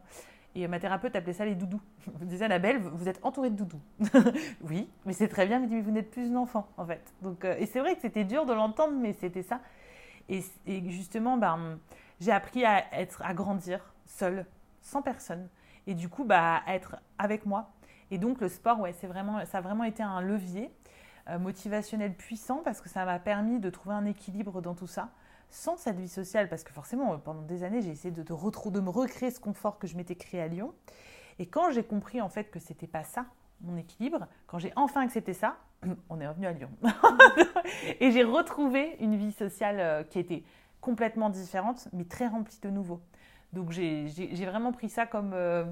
Et 0.56 0.68
ma 0.68 0.80
thérapeute 0.80 1.16
appelait 1.16 1.34
ça 1.34 1.46
les 1.46 1.56
doudous. 1.56 1.82
Je 2.20 2.26
disais, 2.26 2.46
Annabelle, 2.46 2.80
vous 2.80 3.08
êtes 3.08 3.20
entourée 3.24 3.50
de 3.50 3.56
doudous. 3.56 3.82
oui, 4.62 4.90
mais 5.06 5.14
c'est 5.14 5.28
très 5.28 5.46
bien, 5.46 5.60
mais 5.60 5.82
vous 5.82 5.92
n'êtes 5.92 6.10
plus 6.10 6.28
une 6.28 6.38
enfant, 6.38 6.68
en 6.78 6.86
fait. 6.86 7.14
Donc, 7.22 7.46
euh, 7.46 7.56
et 7.60 7.66
c'est 7.66 7.80
vrai 7.80 7.96
que 7.96 8.02
c'était 8.02 8.24
dur 8.24 8.46
de 8.46 8.54
l'entendre, 8.54 8.94
mais 9.00 9.14
c'était 9.14 9.44
ça. 9.44 9.60
Et, 10.30 10.44
justement, 10.90 11.38
ben, 11.38 11.80
j'ai 12.20 12.32
appris 12.32 12.66
à, 12.66 12.94
être, 12.94 13.22
à 13.24 13.34
grandir 13.34 13.94
seule, 14.06 14.46
sans 14.82 15.02
personne. 15.02 15.48
Et 15.86 15.94
du 15.94 16.10
coup, 16.10 16.26
bah, 16.26 16.62
à 16.66 16.76
être 16.76 16.98
avec 17.18 17.46
moi. 17.46 17.72
Et 18.12 18.18
donc, 18.18 18.42
le 18.42 18.50
sport, 18.50 18.80
ouais, 18.80 18.94
c'est 18.94 19.08
vraiment, 19.08 19.46
ça 19.46 19.60
a 19.60 19.62
vraiment 19.62 19.84
été 19.84 20.04
un 20.04 20.22
levier. 20.22 20.72
Euh, 21.30 21.40
motivationnel 21.40 22.14
puissant 22.14 22.62
parce 22.64 22.80
que 22.80 22.88
ça 22.88 23.04
m'a 23.04 23.20
permis 23.20 23.60
de 23.60 23.70
trouver 23.70 23.96
un 23.96 24.06
équilibre 24.06 24.62
dans 24.62 24.76
tout 24.76 24.88
ça 24.88 25.10
sans 25.50 25.76
cette 25.76 26.00
vie 26.00 26.08
sociale 26.08 26.48
parce 26.48 26.64
que 26.64 26.72
forcément 26.72 27.18
pendant 27.20 27.42
des 27.42 27.64
années 27.64 27.82
j'ai 27.82 27.90
essayé 27.90 28.12
de, 28.12 28.24
de, 28.24 28.70
de 28.70 28.80
me 28.80 28.90
recréer 28.90 29.30
ce 29.30 29.42
confort 29.42 29.78
que 29.78 29.88
je 29.88 29.98
m'étais 29.98 30.16
créé 30.16 30.40
à 30.40 30.48
Lyon 30.48 30.74
et 31.38 31.46
quand 31.46 31.70
j'ai 31.72 31.84
compris 31.84 32.22
en 32.22 32.30
fait 32.30 32.50
que 32.50 32.60
c'était 32.60 32.88
pas 32.88 33.04
ça 33.04 33.26
mon 33.60 33.76
équilibre 33.76 34.28
quand 34.46 34.58
j'ai 34.58 34.72
enfin 34.78 35.02
accepté 35.02 35.34
ça 35.34 35.58
on 36.10 36.20
est 36.20 36.28
revenu 36.28 36.48
à 36.48 36.52
Lyon 36.52 36.70
et 38.00 38.12
j'ai 38.12 38.24
retrouvé 38.24 38.96
une 39.00 39.16
vie 39.16 39.32
sociale 39.32 39.80
euh, 39.80 40.04
qui 40.04 40.20
était 40.20 40.44
complètement 40.82 41.30
différente 41.30 41.88
mais 41.94 42.06
très 42.06 42.28
remplie 42.28 42.60
de 42.62 42.70
nouveau 42.70 43.02
donc 43.54 43.72
j'ai 43.72 44.46
vraiment 44.46 44.72
pris 44.72 44.90
ça 44.90 45.06
comme 45.06 45.32
euh, 45.34 45.66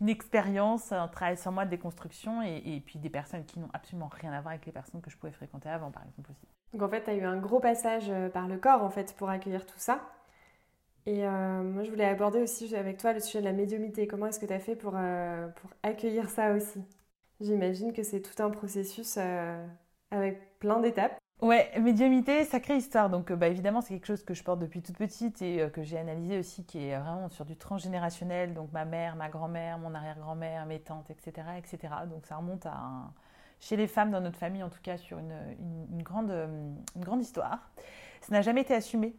une 0.00 0.08
expérience, 0.08 0.92
un 0.92 1.08
travail 1.08 1.36
sur 1.36 1.52
moi 1.52 1.64
de 1.64 1.70
déconstruction 1.70 2.42
et, 2.42 2.82
puis 2.84 2.98
des 2.98 3.10
personnes 3.10 3.44
qui 3.44 3.58
n'ont 3.58 3.68
absolument 3.72 4.08
rien 4.08 4.32
à 4.32 4.40
voir 4.40 4.52
avec 4.52 4.66
les 4.66 4.72
personnes 4.72 5.00
que 5.00 5.10
je 5.10 5.16
pouvais 5.16 5.32
fréquenter 5.32 5.68
avant, 5.68 5.90
par 5.90 6.02
exemple 6.04 6.30
aussi. 6.30 6.46
Donc 6.72 6.82
en 6.82 6.88
fait, 6.88 7.04
tu 7.04 7.10
as 7.10 7.14
eu 7.14 7.24
un 7.24 7.36
gros 7.36 7.60
passage 7.60 8.06
euh, 8.08 8.28
par 8.28 8.48
le 8.48 8.56
corps 8.56 8.90
pour 9.16 9.28
accueillir 9.28 9.66
tout 9.66 9.78
ça. 9.78 10.00
Et 11.08 11.22
moi, 11.24 11.84
je 11.84 11.90
voulais 11.90 12.04
aborder 12.04 12.42
aussi 12.42 12.74
avec 12.74 12.96
toi 12.96 13.12
le 13.12 13.20
sujet 13.20 13.38
de 13.38 13.44
la 13.44 13.52
médiumité. 13.52 14.08
Comment 14.08 14.26
est-ce 14.26 14.40
que 14.40 14.46
tu 14.46 14.52
as 14.52 14.58
fait 14.58 14.74
pour 14.74 14.96
accueillir 15.84 16.28
ça 16.28 16.50
aussi? 16.50 16.82
J'imagine 17.40 17.92
que 17.92 18.02
c'est 18.02 18.22
tout 18.22 18.42
un 18.42 18.50
processus 18.50 19.18
avec 20.10 20.58
plein 20.58 20.80
d'étapes. 20.80 21.18
Ouais, 21.42 21.70
médiumité, 21.78 22.44
sacrée 22.44 22.78
histoire. 22.78 23.10
Donc, 23.10 23.30
euh, 23.30 23.36
bah, 23.36 23.48
évidemment, 23.48 23.82
c'est 23.82 23.92
quelque 23.92 24.06
chose 24.06 24.24
que 24.24 24.32
je 24.32 24.42
porte 24.42 24.58
depuis 24.58 24.80
toute 24.80 24.96
petite 24.96 25.42
et 25.42 25.60
euh, 25.60 25.68
que 25.68 25.82
j'ai 25.82 25.98
analysé 25.98 26.38
aussi, 26.38 26.64
qui 26.64 26.86
est 26.86 26.98
vraiment 26.98 27.28
sur 27.28 27.44
du 27.44 27.56
transgénérationnel. 27.56 28.54
Donc, 28.54 28.72
ma 28.72 28.86
mère, 28.86 29.16
ma 29.16 29.28
grand-mère, 29.28 29.78
mon 29.78 29.94
arrière-grand-mère, 29.94 30.64
mes 30.64 30.80
tantes, 30.80 31.10
etc., 31.10 31.46
etc. 31.58 31.92
Donc, 32.08 32.24
ça 32.24 32.36
remonte 32.36 32.64
à 32.64 33.12
chez 33.60 33.76
les 33.76 33.86
femmes 33.86 34.10
dans 34.10 34.22
notre 34.22 34.38
famille, 34.38 34.62
en 34.62 34.70
tout 34.70 34.80
cas, 34.82 34.96
sur 34.96 35.18
une, 35.18 36.02
grande, 36.02 36.30
une 36.30 37.04
grande 37.04 37.20
histoire. 37.20 37.70
Ça 38.22 38.32
n'a 38.32 38.40
jamais 38.40 38.62
été 38.62 38.72
assumé. 38.74 39.14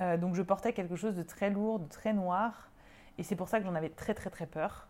Euh, 0.00 0.16
donc, 0.16 0.34
je 0.34 0.42
portais 0.42 0.72
quelque 0.72 0.96
chose 0.96 1.16
de 1.16 1.22
très 1.22 1.50
lourd, 1.50 1.80
de 1.80 1.88
très 1.88 2.14
noir. 2.14 2.70
Et 3.18 3.22
c'est 3.22 3.36
pour 3.36 3.48
ça 3.48 3.58
que 3.58 3.66
j'en 3.66 3.74
avais 3.74 3.90
très, 3.90 4.14
très, 4.14 4.30
très 4.30 4.46
peur. 4.46 4.88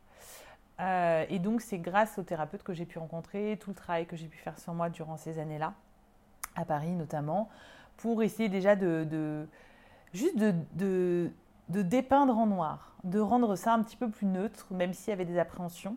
Et 0.80 1.38
donc, 1.38 1.60
c'est 1.60 1.78
grâce 1.78 2.18
aux 2.18 2.22
thérapeutes 2.22 2.62
que 2.62 2.72
j'ai 2.72 2.86
pu 2.86 2.98
rencontrer, 2.98 3.58
tout 3.60 3.70
le 3.70 3.76
travail 3.76 4.06
que 4.06 4.16
j'ai 4.16 4.28
pu 4.28 4.38
faire 4.38 4.58
sur 4.58 4.74
moi 4.74 4.90
durant 4.90 5.16
ces 5.16 5.38
années-là 5.38 5.74
à 6.58 6.64
Paris 6.64 6.92
notamment, 6.92 7.48
pour 7.96 8.22
essayer 8.22 8.48
déjà 8.48 8.76
de, 8.76 9.46
juste 10.12 10.36
de, 10.36 11.30
dépeindre 11.68 12.36
en 12.36 12.46
noir, 12.46 12.96
de 13.04 13.20
rendre 13.20 13.56
ça 13.56 13.72
un 13.72 13.82
petit 13.82 13.96
peu 13.96 14.08
plus 14.08 14.26
neutre, 14.26 14.66
même 14.70 14.92
s'il 14.92 15.10
y 15.10 15.12
avait 15.12 15.24
des 15.24 15.38
appréhensions. 15.38 15.96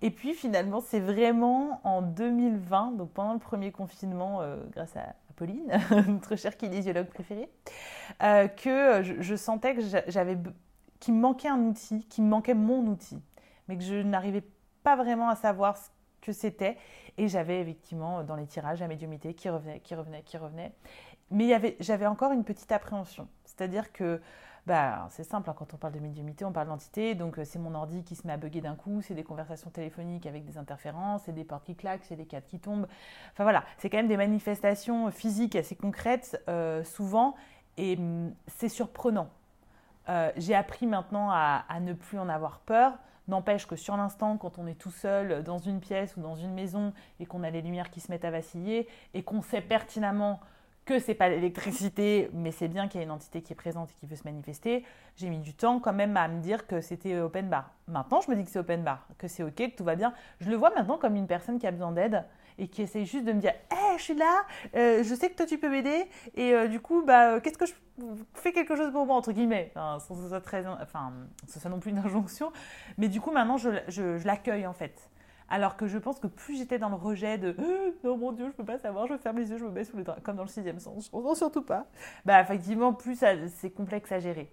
Et 0.00 0.10
puis 0.10 0.34
finalement, 0.34 0.80
c'est 0.80 1.00
vraiment 1.00 1.80
en 1.82 2.02
2020, 2.02 2.92
donc 2.92 3.10
pendant 3.10 3.32
le 3.32 3.40
premier 3.40 3.72
confinement, 3.72 4.40
euh, 4.40 4.56
grâce 4.72 4.96
à, 4.96 5.14
Pauline, 5.34 5.70
notre 6.08 6.36
chère 6.36 6.56
kinésiologue 6.56 7.06
préférée, 7.06 7.48
euh, 8.22 8.48
que 8.48 9.02
je, 9.02 9.36
sentais 9.36 9.74
que 9.74 9.82
j'avais, 10.08 10.36
qu'il 10.98 11.14
me 11.14 11.20
manquait 11.20 11.48
un 11.48 11.60
outil, 11.60 12.04
qu'il 12.06 12.24
me 12.24 12.30
manquait 12.30 12.54
mon 12.54 12.86
outil, 12.86 13.20
mais 13.68 13.76
que 13.76 13.84
je 13.84 13.96
n'arrivais 13.96 14.42
pas 14.82 14.96
vraiment 14.96 15.28
à 15.28 15.36
savoir 15.36 15.76
ce 15.76 15.88
que 16.20 16.32
c'était. 16.32 16.76
Et 17.16 17.28
j'avais 17.28 17.60
effectivement 17.60 18.22
dans 18.24 18.36
les 18.36 18.46
tirages 18.46 18.80
la 18.80 18.88
médiumité 18.88 19.34
qui 19.34 19.48
revenait, 19.48 19.80
qui 19.80 19.94
revenait, 19.94 20.22
qui 20.22 20.36
revenait. 20.36 20.72
Mais 21.30 21.76
j'avais 21.80 22.06
encore 22.06 22.32
une 22.32 22.44
petite 22.44 22.72
appréhension. 22.72 23.28
C'est-à-dire 23.44 23.92
que 23.92 24.20
bah, 24.68 25.06
c'est 25.10 25.24
simple, 25.24 25.48
hein, 25.48 25.54
quand 25.56 25.72
on 25.72 25.78
parle 25.78 25.94
de 25.94 25.98
médiumité, 25.98 26.44
on 26.44 26.52
parle 26.52 26.68
d'entité, 26.68 27.14
donc 27.14 27.38
euh, 27.38 27.44
c'est 27.46 27.58
mon 27.58 27.74
ordi 27.74 28.04
qui 28.04 28.14
se 28.14 28.26
met 28.26 28.34
à 28.34 28.36
bugger 28.36 28.60
d'un 28.60 28.74
coup, 28.74 29.00
c'est 29.00 29.14
des 29.14 29.24
conversations 29.24 29.70
téléphoniques 29.70 30.26
avec 30.26 30.44
des 30.44 30.58
interférences, 30.58 31.22
c'est 31.24 31.32
des 31.32 31.44
portes 31.44 31.64
qui 31.64 31.74
claquent, 31.74 32.04
c'est 32.04 32.16
des 32.16 32.26
cadres 32.26 32.46
qui 32.46 32.60
tombent. 32.60 32.86
Enfin 33.32 33.44
voilà, 33.44 33.64
c'est 33.78 33.88
quand 33.88 33.96
même 33.96 34.08
des 34.08 34.18
manifestations 34.18 35.10
physiques 35.10 35.56
assez 35.56 35.74
concrètes, 35.74 36.42
euh, 36.50 36.84
souvent, 36.84 37.34
et 37.78 37.96
hum, 37.96 38.34
c'est 38.46 38.68
surprenant. 38.68 39.30
Euh, 40.08 40.30
j'ai 40.36 40.54
appris 40.54 40.86
maintenant 40.86 41.30
à, 41.30 41.64
ne 41.80 41.92
plus 41.92 42.18
en 42.18 42.28
avoir 42.28 42.60
peur. 42.60 42.92
N'empêche 43.28 43.66
que 43.66 43.76
sur 43.76 43.96
l'instant, 43.96 44.38
quand 44.38 44.58
on 44.58 44.66
est 44.66 44.78
tout 44.78 44.90
seul 44.90 45.42
dans 45.42 45.58
une 45.58 45.80
pièce 45.80 46.16
ou 46.16 46.20
dans 46.20 46.36
une 46.36 46.54
maison 46.54 46.94
et 47.20 47.26
qu'on 47.26 47.42
a 47.42 47.50
les 47.50 47.60
lumières 47.60 47.90
qui 47.90 48.00
se 48.00 48.10
mettent 48.10 48.24
à 48.24 48.30
vaciller 48.30 48.88
et 49.12 49.22
qu'on 49.22 49.42
sait 49.42 49.60
pertinemment 49.60 50.40
que 50.86 50.98
c'est 50.98 51.14
pas 51.14 51.28
l'électricité, 51.28 52.30
mais 52.32 52.50
c'est 52.50 52.68
bien 52.68 52.88
qu'il 52.88 52.98
y 52.98 53.02
a 53.02 53.04
une 53.04 53.10
entité 53.10 53.42
qui 53.42 53.52
est 53.52 53.56
présente 53.56 53.90
et 53.90 53.94
qui 53.94 54.06
veut 54.06 54.16
se 54.16 54.24
manifester. 54.24 54.86
J'ai 55.16 55.28
mis 55.28 55.38
du 55.38 55.52
temps 55.52 55.80
quand 55.80 55.92
même 55.92 56.16
à 56.16 56.26
me 56.28 56.40
dire 56.40 56.66
que 56.66 56.80
c'était 56.80 57.18
open 57.18 57.50
bar. 57.50 57.74
Maintenant, 57.88 58.22
je 58.22 58.30
me 58.30 58.36
dis 58.36 58.44
que 58.44 58.50
c'est 58.50 58.58
open 58.58 58.82
bar, 58.82 59.06
que 59.18 59.28
c'est 59.28 59.42
ok, 59.42 59.54
que 59.54 59.76
tout 59.76 59.84
va 59.84 59.96
bien. 59.96 60.14
Je 60.40 60.48
le 60.48 60.56
vois 60.56 60.70
maintenant 60.70 60.96
comme 60.96 61.14
une 61.14 61.26
personne 61.26 61.58
qui 61.58 61.66
a 61.66 61.70
besoin 61.72 61.92
d'aide 61.92 62.24
et 62.56 62.68
qui 62.68 62.80
essaie 62.80 63.04
juste 63.04 63.26
de 63.26 63.32
me 63.32 63.40
dire 63.40 63.52
Hé, 63.70 63.87
je 63.98 64.04
suis 64.04 64.14
là, 64.14 64.44
euh, 64.74 65.02
je 65.02 65.14
sais 65.14 65.30
que 65.30 65.36
toi 65.36 65.46
tu 65.46 65.58
peux 65.58 65.68
m'aider, 65.68 66.06
et 66.34 66.54
euh, 66.54 66.68
du 66.68 66.80
coup, 66.80 67.02
bah, 67.02 67.32
euh, 67.34 67.40
qu'est-ce 67.40 67.58
que 67.58 67.66
je 67.66 67.74
fais 68.34 68.52
quelque 68.52 68.76
chose 68.76 68.92
pour 68.92 69.06
moi, 69.06 69.16
entre 69.16 69.32
guillemets, 69.32 69.72
sans 69.74 69.98
que 69.98 70.22
ce 70.22 71.60
soit, 71.60 71.70
non 71.70 71.80
plus 71.80 71.90
une 71.90 71.98
injonction, 71.98 72.52
mais 72.96 73.08
du 73.08 73.20
coup, 73.20 73.30
maintenant, 73.30 73.56
je, 73.56 73.70
je 73.88 74.24
l'accueille 74.26 74.66
en 74.66 74.72
fait. 74.72 75.10
Alors 75.50 75.76
que 75.76 75.86
je 75.86 75.96
pense 75.96 76.20
que 76.20 76.26
plus 76.26 76.58
j'étais 76.58 76.78
dans 76.78 76.90
le 76.90 76.94
rejet 76.94 77.38
de 77.38 77.56
non 78.04 78.18
mon 78.18 78.32
Dieu, 78.32 78.46
je 78.48 78.52
peux 78.52 78.64
pas 78.64 78.78
savoir, 78.78 79.06
je 79.06 79.16
ferme 79.16 79.38
les 79.38 79.50
yeux, 79.50 79.56
je 79.56 79.64
me 79.64 79.70
mets 79.70 79.84
sous 79.84 79.96
les 79.96 80.04
draps, 80.04 80.22
comme 80.22 80.36
dans 80.36 80.42
le 80.42 80.48
sixième 80.48 80.78
sens, 80.78 81.10
je 81.12 81.34
surtout 81.34 81.62
pas. 81.62 81.86
Bah 82.24 82.40
effectivement, 82.40 82.92
plus 82.92 83.24
c'est 83.48 83.70
complexe 83.70 84.12
à 84.12 84.20
gérer. 84.20 84.50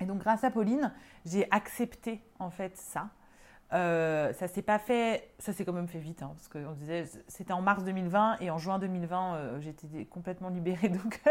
Et 0.00 0.06
donc 0.06 0.18
grâce 0.18 0.42
à 0.42 0.50
Pauline, 0.50 0.92
j'ai 1.26 1.46
accepté 1.50 2.22
en 2.38 2.50
fait 2.50 2.76
ça. 2.76 3.10
Euh, 3.72 4.32
ça 4.34 4.48
s'est 4.48 4.62
pas 4.62 4.78
fait, 4.78 5.30
ça 5.38 5.52
s'est 5.52 5.64
quand 5.64 5.72
même 5.72 5.88
fait 5.88 5.98
vite, 5.98 6.22
hein, 6.22 6.32
parce 6.34 6.48
que 6.48 6.58
on 6.58 6.72
disait 6.72 7.04
c'était 7.26 7.54
en 7.54 7.62
mars 7.62 7.84
2020 7.84 8.38
et 8.40 8.50
en 8.50 8.58
juin 8.58 8.78
2020 8.78 9.34
euh, 9.34 9.60
j'étais 9.60 10.04
complètement 10.04 10.50
libérée, 10.50 10.88
donc 10.90 11.22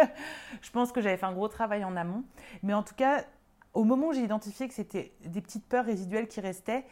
je 0.61 0.71
pense 0.71 0.91
que 0.91 1.01
j'avais 1.01 1.17
fait 1.17 1.27
un 1.27 1.33
gros 1.33 1.47
travail 1.47 1.83
en 1.83 1.95
amont. 1.95 2.23
Mais 2.63 2.73
en 2.73 2.81
tout 2.81 2.95
cas, 2.95 3.25
au 3.73 3.83
moment 3.83 4.07
où 4.07 4.13
j'ai 4.13 4.23
identifié 4.23 4.67
que 4.67 4.73
c'était 4.73 5.13
des 5.23 5.41
petites 5.41 5.67
peurs 5.67 5.85
résiduelles 5.85 6.27
qui 6.27 6.41
restaient, 6.41 6.85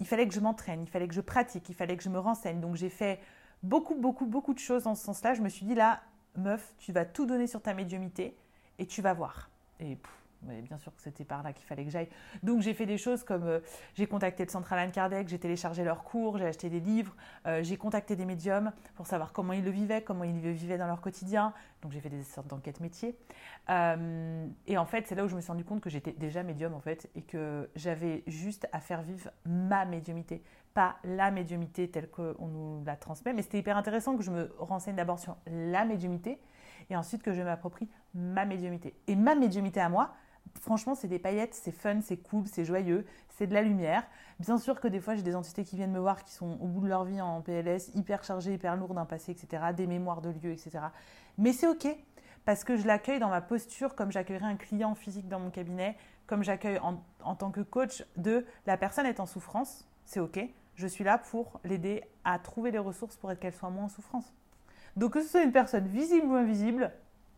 il 0.00 0.06
fallait 0.06 0.26
que 0.26 0.34
je 0.34 0.40
m'entraîne, 0.40 0.82
il 0.82 0.88
fallait 0.88 1.08
que 1.08 1.14
je 1.14 1.20
pratique, 1.20 1.68
il 1.68 1.74
fallait 1.74 1.96
que 1.96 2.02
je 2.02 2.10
me 2.10 2.18
renseigne. 2.18 2.60
Donc 2.60 2.74
j'ai 2.74 2.90
fait 2.90 3.20
beaucoup, 3.62 3.94
beaucoup, 3.94 4.26
beaucoup 4.26 4.54
de 4.54 4.58
choses 4.58 4.84
dans 4.84 4.94
ce 4.94 5.04
sens-là. 5.04 5.34
Je 5.34 5.40
me 5.40 5.48
suis 5.48 5.64
dit 5.64 5.74
là, 5.74 6.00
meuf, 6.36 6.74
tu 6.78 6.92
vas 6.92 7.04
tout 7.04 7.26
donner 7.26 7.46
sur 7.46 7.62
ta 7.62 7.74
médiumité 7.74 8.36
et 8.78 8.86
tu 8.86 9.02
vas 9.02 9.14
voir. 9.14 9.50
Et 9.80 9.98
bien 10.42 10.78
sûr 10.78 10.94
que 10.94 11.02
c'était 11.02 11.24
par 11.24 11.42
là 11.42 11.52
qu'il 11.52 11.66
fallait 11.66 11.84
que 11.84 11.90
j'aille. 11.90 12.08
Donc 12.42 12.60
j'ai 12.60 12.74
fait 12.74 12.86
des 12.86 12.98
choses 12.98 13.24
comme 13.24 13.44
euh, 13.44 13.60
j'ai 13.94 14.06
contacté 14.06 14.44
le 14.44 14.50
Central 14.50 14.78
Anne 14.78 14.92
Kardec, 14.92 15.28
j'ai 15.28 15.38
téléchargé 15.38 15.84
leurs 15.84 16.04
cours, 16.04 16.38
j'ai 16.38 16.46
acheté 16.46 16.70
des 16.70 16.80
livres, 16.80 17.14
euh, 17.46 17.62
j'ai 17.62 17.76
contacté 17.76 18.16
des 18.16 18.24
médiums 18.24 18.72
pour 18.94 19.06
savoir 19.06 19.32
comment 19.32 19.52
ils 19.52 19.64
le 19.64 19.70
vivaient, 19.70 20.02
comment 20.02 20.24
ils 20.24 20.42
le 20.42 20.50
vivaient 20.50 20.78
dans 20.78 20.86
leur 20.86 21.00
quotidien. 21.00 21.52
Donc 21.82 21.92
j'ai 21.92 22.00
fait 22.00 22.10
des 22.10 22.22
sortes 22.22 22.48
d'enquêtes 22.48 22.80
métiers. 22.80 23.16
Euh, 23.70 24.46
et 24.66 24.78
en 24.78 24.86
fait, 24.86 25.06
c'est 25.06 25.14
là 25.14 25.24
où 25.24 25.28
je 25.28 25.36
me 25.36 25.40
suis 25.40 25.50
rendu 25.50 25.64
compte 25.64 25.80
que 25.80 25.90
j'étais 25.90 26.12
déjà 26.12 26.42
médium 26.42 26.74
en 26.74 26.80
fait 26.80 27.10
et 27.14 27.22
que 27.22 27.68
j'avais 27.74 28.22
juste 28.26 28.68
à 28.72 28.80
faire 28.80 29.02
vivre 29.02 29.30
ma 29.44 29.84
médiumité, 29.84 30.42
pas 30.74 30.96
la 31.04 31.30
médiumité 31.30 31.90
telle 31.90 32.08
qu'on 32.08 32.46
nous 32.46 32.84
la 32.84 32.96
transmet. 32.96 33.32
Mais 33.32 33.42
c'était 33.42 33.58
hyper 33.58 33.76
intéressant 33.76 34.16
que 34.16 34.22
je 34.22 34.30
me 34.30 34.54
renseigne 34.58 34.96
d'abord 34.96 35.18
sur 35.18 35.36
la 35.46 35.84
médiumité 35.84 36.38
et 36.90 36.96
ensuite 36.96 37.22
que 37.22 37.32
je 37.32 37.42
m'approprie 37.42 37.88
ma 38.14 38.44
médiumité. 38.44 38.94
Et 39.06 39.16
ma 39.16 39.34
médiumité 39.34 39.80
à 39.80 39.88
moi, 39.88 40.14
franchement, 40.60 40.94
c'est 40.94 41.08
des 41.08 41.18
paillettes, 41.18 41.54
c'est 41.54 41.72
fun, 41.72 42.00
c'est 42.02 42.16
cool, 42.16 42.44
c'est 42.46 42.64
joyeux, 42.64 43.04
c'est 43.36 43.46
de 43.46 43.54
la 43.54 43.62
lumière. 43.62 44.04
Bien 44.40 44.58
sûr 44.58 44.80
que 44.80 44.88
des 44.88 45.00
fois, 45.00 45.14
j'ai 45.14 45.22
des 45.22 45.34
entités 45.34 45.64
qui 45.64 45.76
viennent 45.76 45.92
me 45.92 45.98
voir 45.98 46.24
qui 46.24 46.32
sont 46.32 46.58
au 46.60 46.66
bout 46.66 46.82
de 46.82 46.88
leur 46.88 47.04
vie 47.04 47.20
en 47.20 47.40
PLS, 47.40 47.90
hyper 47.94 48.24
chargées, 48.24 48.54
hyper 48.54 48.76
lourdes 48.76 48.94
d'un 48.94 49.04
passé, 49.04 49.32
etc., 49.32 49.62
des 49.76 49.86
mémoires 49.86 50.20
de 50.20 50.30
lieux, 50.30 50.52
etc. 50.52 50.78
Mais 51.38 51.52
c'est 51.52 51.66
OK, 51.66 51.86
parce 52.44 52.64
que 52.64 52.76
je 52.76 52.86
l'accueille 52.86 53.18
dans 53.18 53.28
ma 53.28 53.40
posture 53.40 53.94
comme 53.94 54.12
j'accueillerais 54.12 54.46
un 54.46 54.56
client 54.56 54.94
physique 54.94 55.28
dans 55.28 55.40
mon 55.40 55.50
cabinet, 55.50 55.96
comme 56.26 56.42
j'accueille 56.42 56.78
en, 56.80 57.34
tant 57.34 57.50
que 57.50 57.60
coach 57.60 58.04
de 58.16 58.44
la 58.66 58.76
personne 58.76 59.06
est 59.06 59.20
en 59.20 59.26
souffrance, 59.26 59.86
c'est 60.04 60.20
OK. 60.20 60.40
Je 60.74 60.86
suis 60.86 61.04
là 61.04 61.18
pour 61.18 61.60
l'aider 61.64 62.04
à 62.24 62.38
trouver 62.38 62.70
les 62.70 62.78
ressources 62.78 63.16
pour 63.16 63.36
qu'elle 63.38 63.54
soit 63.54 63.70
moins 63.70 63.84
en 63.84 63.88
souffrance. 63.88 64.34
Donc 64.96 65.12
que 65.12 65.22
ce 65.22 65.28
soit 65.28 65.42
une 65.42 65.52
personne 65.52 65.86
visible 65.86 66.26
ou 66.26 66.34
invisible, 66.34 66.92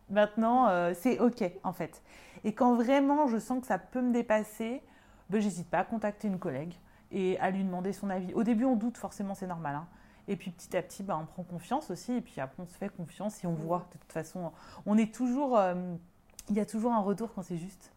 Maintenant, 0.09 0.69
euh, 0.69 0.93
c'est 0.95 1.19
OK, 1.19 1.43
en 1.63 1.73
fait. 1.73 2.01
Et 2.43 2.53
quand 2.53 2.75
vraiment 2.75 3.27
je 3.27 3.37
sens 3.37 3.61
que 3.61 3.67
ça 3.67 3.77
peut 3.77 4.01
me 4.01 4.13
dépasser, 4.13 4.81
ben, 5.29 5.41
j'hésite 5.41 5.69
pas 5.69 5.79
à 5.79 5.83
contacter 5.83 6.27
une 6.27 6.39
collègue 6.39 6.73
et 7.11 7.39
à 7.39 7.51
lui 7.51 7.63
demander 7.63 7.93
son 7.93 8.09
avis. 8.09 8.33
Au 8.33 8.43
début, 8.43 8.65
on 8.65 8.75
doute, 8.75 8.97
forcément, 8.97 9.35
c'est 9.35 9.47
normal. 9.47 9.75
Hein. 9.75 9.87
Et 10.27 10.35
puis 10.35 10.51
petit 10.51 10.75
à 10.77 10.81
petit, 10.81 11.03
ben, 11.03 11.17
on 11.21 11.25
prend 11.25 11.43
confiance 11.43 11.89
aussi. 11.91 12.13
Et 12.13 12.21
puis 12.21 12.39
après, 12.39 12.61
on 12.61 12.67
se 12.67 12.77
fait 12.77 12.89
confiance 12.89 13.43
et 13.43 13.47
on 13.47 13.53
voit. 13.53 13.87
De 13.93 13.97
toute 13.97 14.11
façon, 14.11 14.51
on 14.85 14.97
est 14.97 15.13
toujours. 15.13 15.57
Euh, 15.57 15.95
il 16.49 16.55
y 16.55 16.59
a 16.59 16.65
toujours 16.65 16.93
un 16.93 17.01
retour 17.01 17.33
quand 17.33 17.41
c'est 17.41 17.57
juste. 17.57 17.91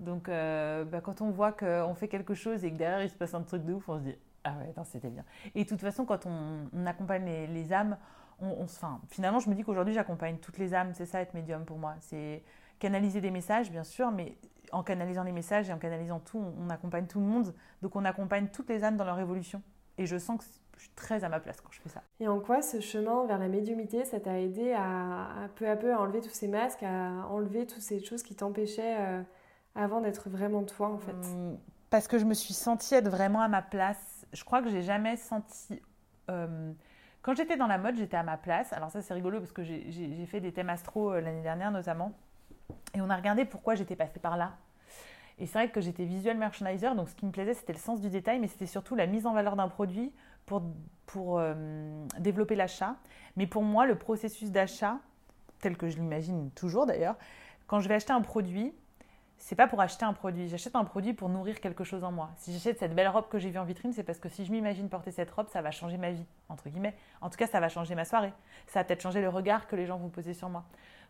Donc, 0.00 0.28
euh, 0.28 0.84
ben, 0.84 1.00
quand 1.00 1.20
on 1.20 1.30
voit 1.30 1.52
qu'on 1.52 1.94
fait 1.94 2.08
quelque 2.08 2.34
chose 2.34 2.64
et 2.64 2.70
que 2.70 2.76
derrière, 2.76 3.02
il 3.02 3.10
se 3.10 3.14
passe 3.14 3.34
un 3.34 3.42
truc 3.42 3.64
de 3.64 3.72
ouf, 3.72 3.88
on 3.88 3.98
se 3.98 4.04
dit 4.04 4.16
Ah 4.44 4.54
ouais, 4.58 4.72
c'était 4.84 5.10
bien. 5.10 5.24
Et 5.54 5.64
de 5.64 5.68
toute 5.68 5.80
façon, 5.80 6.04
quand 6.04 6.26
on, 6.26 6.86
accompagne 6.86 7.24
les 7.24 7.72
âmes, 7.72 7.96
on, 8.40 8.66
finalement, 9.08 9.38
je 9.38 9.48
me 9.48 9.54
dis 9.54 9.62
qu'aujourd'hui, 9.62 9.94
j'accompagne 9.94 10.38
toutes 10.38 10.58
les 10.58 10.74
âmes. 10.74 10.92
C'est 10.94 11.06
ça 11.06 11.20
être 11.20 11.34
médium 11.34 11.64
pour 11.64 11.78
moi. 11.78 11.94
C'est 12.00 12.42
canaliser 12.82 13.20
des 13.20 13.30
messages, 13.30 13.70
bien 13.70 13.84
sûr, 13.84 14.10
mais 14.10 14.36
en 14.72 14.82
canalisant 14.82 15.22
les 15.22 15.30
messages 15.30 15.70
et 15.70 15.72
en 15.72 15.78
canalisant 15.78 16.18
tout, 16.18 16.42
on, 16.58 16.68
accompagne 16.68 17.06
tout 17.06 17.20
le 17.20 17.26
monde. 17.26 17.54
Donc, 17.80 17.94
on 17.94 18.04
accompagne 18.04 18.48
toutes 18.48 18.68
les 18.68 18.82
âmes 18.82 18.96
dans 18.96 19.04
leur 19.04 19.20
évolution. 19.20 19.62
Et 19.98 20.06
je 20.06 20.18
sens 20.18 20.38
que 20.38 20.44
je 20.76 20.82
suis 20.82 20.92
très 20.96 21.22
à 21.22 21.28
ma 21.28 21.38
place 21.38 21.60
quand 21.60 21.70
je 21.70 21.80
fais 21.80 21.90
ça. 21.90 22.02
Et 22.18 22.26
en 22.26 22.40
quoi 22.40 22.60
ce 22.60 22.80
chemin 22.80 23.24
vers 23.26 23.38
la 23.38 23.46
médiumité, 23.46 24.04
ça 24.04 24.18
t'a 24.18 24.40
aidé 24.40 24.72
à, 24.76 25.48
peu 25.54 25.68
à 25.68 25.76
peu 25.76 25.92
à 25.92 26.00
enlever 26.00 26.20
tous 26.20 26.30
ces 26.30 26.48
masques, 26.48 26.82
à 26.82 27.28
enlever 27.30 27.66
toutes 27.68 27.82
ces 27.82 28.02
choses 28.02 28.24
qui 28.24 28.34
t'empêchaient 28.34 28.96
euh, 28.98 29.22
avant 29.76 30.00
d'être 30.00 30.28
vraiment 30.28 30.64
toi, 30.64 30.88
en 30.88 30.98
fait? 30.98 31.12
Hum, 31.12 31.58
Parce 31.88 32.08
que 32.08 32.18
je 32.18 32.24
me 32.24 32.34
suis 32.34 32.54
sentie 32.54 32.96
être 32.96 33.08
vraiment 33.08 33.42
à 33.42 33.48
ma 33.48 33.62
place. 33.62 34.26
Je 34.32 34.42
crois 34.42 34.60
que 34.60 34.70
j'ai 34.70 34.82
jamais 34.82 35.16
senti. 35.16 35.80
Euh, 36.30 36.72
quand 37.20 37.36
j'étais 37.36 37.56
dans 37.56 37.68
la 37.68 37.78
mode, 37.78 37.94
j'étais 37.94 38.16
à 38.16 38.24
ma 38.24 38.38
place. 38.38 38.72
Alors 38.72 38.90
ça, 38.90 39.02
c'est 39.02 39.14
rigolo 39.14 39.38
parce 39.38 39.52
que 39.52 39.62
j'ai 39.62 40.26
fait 40.26 40.40
des 40.40 40.52
thèmes 40.52 40.70
astro 40.70 41.12
euh, 41.12 41.20
l'année 41.20 41.42
dernière 41.42 41.70
notamment. 41.70 42.12
Et 42.94 43.00
on 43.00 43.10
a 43.10 43.16
regardé 43.16 43.44
pourquoi 43.44 43.74
j'étais 43.74 43.96
passée 43.96 44.20
par 44.20 44.36
là. 44.36 44.52
Et 45.38 45.46
c'est 45.46 45.58
vrai 45.58 45.70
que 45.70 45.80
j'étais 45.80 46.04
visual 46.04 46.36
merchandiser, 46.36 46.94
donc 46.94 47.08
ce 47.08 47.14
qui 47.14 47.26
me 47.26 47.32
plaisait, 47.32 47.54
c'était 47.54 47.72
le 47.72 47.78
sens 47.78 48.00
du 48.00 48.10
détail, 48.10 48.38
mais 48.38 48.48
c'était 48.48 48.66
surtout 48.66 48.94
la 48.94 49.06
mise 49.06 49.26
en 49.26 49.32
valeur 49.32 49.56
d'un 49.56 49.68
produit 49.68 50.12
pour, 50.46 50.62
pour 51.06 51.38
euh, 51.38 51.54
développer 52.18 52.54
l'achat. 52.54 52.96
Mais 53.36 53.46
pour 53.46 53.62
moi, 53.62 53.86
le 53.86 53.96
processus 53.96 54.50
d'achat, 54.50 54.98
tel 55.60 55.76
que 55.76 55.88
je 55.88 55.96
l'imagine 55.96 56.50
toujours 56.50 56.86
d'ailleurs, 56.86 57.16
quand 57.66 57.80
je 57.80 57.88
vais 57.88 57.94
acheter 57.94 58.12
un 58.12 58.20
produit, 58.20 58.74
c'est 59.38 59.56
pas 59.56 59.66
pour 59.66 59.80
acheter 59.80 60.04
un 60.04 60.12
produit. 60.12 60.48
J'achète 60.48 60.76
un 60.76 60.84
produit 60.84 61.14
pour 61.14 61.28
nourrir 61.28 61.60
quelque 61.60 61.82
chose 61.82 62.04
en 62.04 62.12
moi. 62.12 62.30
Si 62.36 62.52
j'achète 62.52 62.78
cette 62.78 62.94
belle 62.94 63.08
robe 63.08 63.28
que 63.28 63.40
j'ai 63.40 63.50
vue 63.50 63.58
en 63.58 63.64
vitrine, 63.64 63.92
c'est 63.92 64.04
parce 64.04 64.20
que 64.20 64.28
si 64.28 64.44
je 64.44 64.52
m'imagine 64.52 64.88
porter 64.88 65.10
cette 65.10 65.30
robe, 65.32 65.48
ça 65.48 65.62
va 65.62 65.72
changer 65.72 65.96
ma 65.96 66.12
vie, 66.12 66.24
entre 66.48 66.68
guillemets. 66.68 66.94
En 67.20 67.28
tout 67.28 67.36
cas, 67.36 67.48
ça 67.48 67.58
va 67.58 67.68
changer 67.68 67.96
ma 67.96 68.04
soirée. 68.04 68.32
Ça 68.68 68.78
va 68.78 68.84
peut-être 68.84 69.00
changer 69.00 69.20
le 69.20 69.28
regard 69.28 69.66
que 69.66 69.74
les 69.74 69.84
gens 69.84 69.96
vont 69.96 70.10
poser 70.10 70.32
sur 70.32 70.48
moi. 70.48 70.64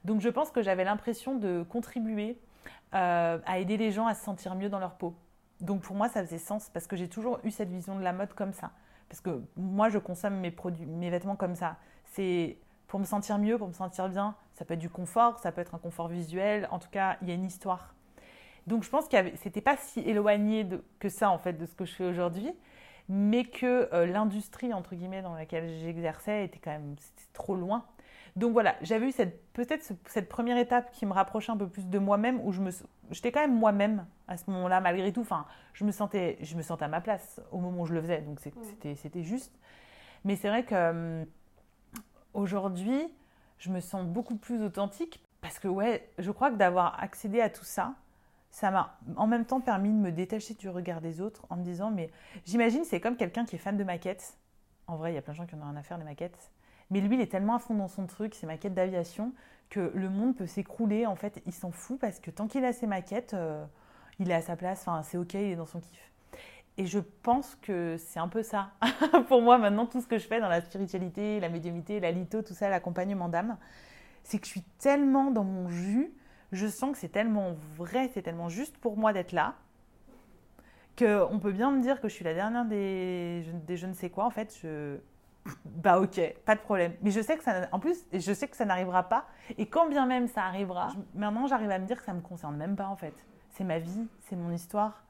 Donc 0.04 0.20
je 0.20 0.28
pense 0.28 0.50
que 0.50 0.62
j'avais 0.62 0.84
l'impression 0.84 1.36
de 1.36 1.64
contribuer 1.68 2.38
euh, 2.94 3.38
à 3.44 3.58
aider 3.58 3.76
les 3.76 3.92
gens 3.92 4.06
à 4.06 4.14
se 4.14 4.24
sentir 4.24 4.54
mieux 4.54 4.68
dans 4.68 4.78
leur 4.78 4.94
peau. 4.94 5.14
Donc 5.60 5.82
pour 5.82 5.96
moi, 5.96 6.08
ça 6.08 6.24
faisait 6.24 6.38
sens 6.38 6.70
parce 6.72 6.86
que 6.86 6.96
j'ai 6.96 7.08
toujours 7.08 7.38
eu 7.44 7.50
cette 7.50 7.70
vision 7.70 7.96
de 7.96 8.02
la 8.02 8.12
mode 8.12 8.32
comme 8.34 8.52
ça. 8.52 8.72
Parce 9.08 9.20
que 9.20 9.42
moi, 9.56 9.88
je 9.88 9.98
consomme 9.98 10.36
mes 10.36 10.50
produits, 10.50 10.86
mes 10.86 11.10
vêtements 11.10 11.36
comme 11.36 11.54
ça. 11.54 11.76
C'est 12.06 12.58
pour 12.88 12.98
me 12.98 13.04
sentir 13.04 13.38
mieux, 13.38 13.58
pour 13.58 13.68
me 13.68 13.72
sentir 13.72 14.08
bien. 14.08 14.34
Ça 14.54 14.64
peut 14.64 14.74
être 14.74 14.80
du 14.80 14.90
confort, 14.90 15.38
ça 15.38 15.52
peut 15.52 15.60
être 15.60 15.74
un 15.74 15.78
confort 15.78 16.08
visuel. 16.08 16.68
En 16.70 16.78
tout 16.78 16.90
cas, 16.90 17.16
il 17.22 17.28
y 17.28 17.30
a 17.30 17.34
une 17.34 17.44
histoire 17.44 17.94
donc 18.66 18.84
je 18.84 18.90
pense 18.90 19.08
que 19.08 19.16
c'était 19.36 19.60
pas 19.60 19.76
si 19.76 20.00
éloigné 20.00 20.66
que 20.98 21.08
ça 21.08 21.30
en 21.30 21.38
fait 21.38 21.54
de 21.54 21.66
ce 21.66 21.74
que 21.74 21.84
je 21.84 21.94
fais 21.94 22.04
aujourd'hui, 22.04 22.52
mais 23.08 23.44
que 23.44 23.88
euh, 23.92 24.06
l'industrie 24.06 24.72
entre 24.72 24.94
guillemets 24.94 25.22
dans 25.22 25.34
laquelle 25.34 25.68
j'exerçais 25.80 26.44
était 26.44 26.60
quand 26.60 26.70
même 26.70 26.94
trop 27.32 27.56
loin. 27.56 27.84
Donc 28.34 28.52
voilà, 28.52 28.76
j'avais 28.80 29.10
eu 29.10 29.12
peut-être 29.52 29.92
cette 30.06 30.28
première 30.28 30.56
étape 30.56 30.90
qui 30.92 31.04
me 31.04 31.12
rapprochait 31.12 31.52
un 31.52 31.56
peu 31.56 31.68
plus 31.68 31.86
de 31.86 31.98
moi-même, 31.98 32.40
où 32.40 32.52
je 32.52 32.62
me, 32.62 32.70
j'étais 33.10 33.30
quand 33.30 33.40
même 33.40 33.54
moi-même 33.54 34.06
à 34.26 34.38
ce 34.38 34.50
moment-là 34.50 34.80
malgré 34.80 35.12
tout. 35.12 35.20
Enfin, 35.20 35.46
je 35.74 35.84
me 35.84 35.92
sentais, 35.92 36.38
je 36.40 36.56
me 36.56 36.62
sentais 36.62 36.86
à 36.86 36.88
ma 36.88 37.02
place 37.02 37.40
au 37.50 37.58
moment 37.58 37.82
où 37.82 37.86
je 37.86 37.92
le 37.92 38.00
faisais, 38.00 38.22
donc 38.22 38.40
c'était, 38.40 38.94
c'était 38.94 39.22
juste. 39.22 39.52
Mais 40.24 40.36
c'est 40.36 40.48
vrai 40.48 40.64
que 40.64 41.20
hum, 41.20 41.26
aujourd'hui, 42.32 43.02
je 43.58 43.70
me 43.70 43.80
sens 43.80 44.06
beaucoup 44.06 44.36
plus 44.36 44.62
authentique 44.62 45.22
parce 45.42 45.58
que 45.58 45.68
ouais, 45.68 46.08
je 46.18 46.30
crois 46.30 46.50
que 46.50 46.56
d'avoir 46.56 47.02
accédé 47.02 47.40
à 47.40 47.50
tout 47.50 47.64
ça, 47.64 47.94
ça 48.50 48.70
m'a 48.70 48.98
en 49.16 49.26
même 49.26 49.44
temps 49.44 49.60
permis 49.60 49.90
de 49.90 49.94
me 49.94 50.10
détacher 50.10 50.54
du 50.54 50.68
regard 50.68 51.00
des 51.00 51.20
autres 51.20 51.46
en 51.50 51.56
me 51.56 51.64
disant 51.64 51.90
mais 51.90 52.10
j'imagine 52.44 52.84
c'est 52.84 53.00
comme 53.00 53.16
quelqu'un 53.16 53.44
qui 53.44 53.56
est 53.56 53.58
fan 53.58 53.76
de 53.76 53.84
maquettes. 53.84 54.38
En 54.86 54.96
vrai, 54.96 55.12
il 55.12 55.14
y 55.14 55.18
a 55.18 55.22
plein 55.22 55.32
de 55.32 55.38
gens 55.38 55.46
qui 55.46 55.54
en 55.54 55.60
ont 55.60 55.64
rien 55.64 55.76
à 55.76 55.82
faire 55.82 55.98
des 55.98 56.04
maquettes. 56.04 56.50
Mais 56.92 57.00
lui, 57.00 57.16
il 57.16 57.22
est 57.22 57.26
tellement 57.26 57.54
à 57.54 57.58
fond 57.58 57.74
dans 57.74 57.88
son 57.88 58.06
truc, 58.06 58.34
ses 58.34 58.46
maquettes 58.46 58.74
d'aviation, 58.74 59.32
que 59.70 59.90
le 59.94 60.10
monde 60.10 60.36
peut 60.36 60.46
s'écrouler. 60.46 61.06
En 61.06 61.16
fait, 61.16 61.42
il 61.46 61.54
s'en 61.54 61.70
fout 61.70 61.98
parce 61.98 62.20
que 62.20 62.30
tant 62.30 62.46
qu'il 62.46 62.66
a 62.66 62.74
ses 62.74 62.86
maquettes, 62.86 63.32
euh, 63.32 63.64
il 64.18 64.30
est 64.30 64.34
à 64.34 64.42
sa 64.42 64.56
place. 64.56 64.82
Enfin, 64.82 65.02
c'est 65.02 65.16
ok, 65.16 65.32
il 65.32 65.40
est 65.40 65.56
dans 65.56 65.64
son 65.64 65.80
kiff. 65.80 66.12
Et 66.76 66.84
je 66.84 66.98
pense 66.98 67.56
que 67.62 67.96
c'est 67.96 68.20
un 68.20 68.28
peu 68.28 68.42
ça. 68.42 68.72
Pour 69.28 69.40
moi, 69.40 69.56
maintenant, 69.56 69.86
tout 69.86 70.02
ce 70.02 70.06
que 70.06 70.18
je 70.18 70.26
fais 70.26 70.38
dans 70.38 70.50
la 70.50 70.60
spiritualité, 70.60 71.40
la 71.40 71.48
médiumité, 71.48 71.98
la 71.98 72.10
litho, 72.10 72.42
tout 72.42 72.52
ça, 72.52 72.68
l'accompagnement 72.68 73.30
d'âme, 73.30 73.56
c'est 74.22 74.38
que 74.38 74.44
je 74.44 74.50
suis 74.50 74.64
tellement 74.78 75.30
dans 75.30 75.44
mon 75.44 75.70
jus, 75.70 76.12
je 76.52 76.66
sens 76.66 76.92
que 76.92 76.98
c'est 76.98 77.08
tellement 77.08 77.54
vrai, 77.78 78.10
c'est 78.12 78.22
tellement 78.22 78.50
juste 78.50 78.76
pour 78.76 78.98
moi 78.98 79.14
d'être 79.14 79.32
là, 79.32 79.54
qu'on 80.98 81.38
peut 81.40 81.52
bien 81.52 81.70
me 81.70 81.80
dire 81.80 82.02
que 82.02 82.08
je 82.08 82.12
suis 82.12 82.24
la 82.24 82.34
dernière 82.34 82.66
des, 82.66 83.46
des 83.66 83.78
je 83.78 83.86
ne 83.86 83.94
sais 83.94 84.10
quoi. 84.10 84.26
En 84.26 84.30
fait, 84.30 84.58
je, 84.62 84.98
bah 85.64 85.98
ok, 86.00 86.20
pas 86.44 86.54
de 86.54 86.60
problème. 86.60 86.94
Mais 87.02 87.10
je 87.10 87.20
sais 87.20 87.36
que 87.36 87.42
ça, 87.42 87.68
en 87.72 87.80
plus, 87.80 88.04
je 88.12 88.32
sais 88.32 88.48
que 88.48 88.56
ça 88.56 88.64
n'arrivera 88.64 89.08
pas. 89.08 89.26
Et 89.58 89.66
quand 89.66 89.88
bien 89.88 90.06
même 90.06 90.28
ça 90.28 90.44
arrivera, 90.44 90.92
maintenant 91.14 91.46
j'arrive 91.46 91.70
à 91.70 91.78
me 91.78 91.86
dire 91.86 91.98
que 91.98 92.04
ça 92.04 92.14
me 92.14 92.20
concerne 92.20 92.56
même 92.56 92.76
pas 92.76 92.86
en 92.86 92.96
fait. 92.96 93.14
C'est 93.50 93.64
ma 93.64 93.78
vie, 93.78 94.08
c'est 94.20 94.36
mon 94.36 94.52
histoire, 94.52 95.02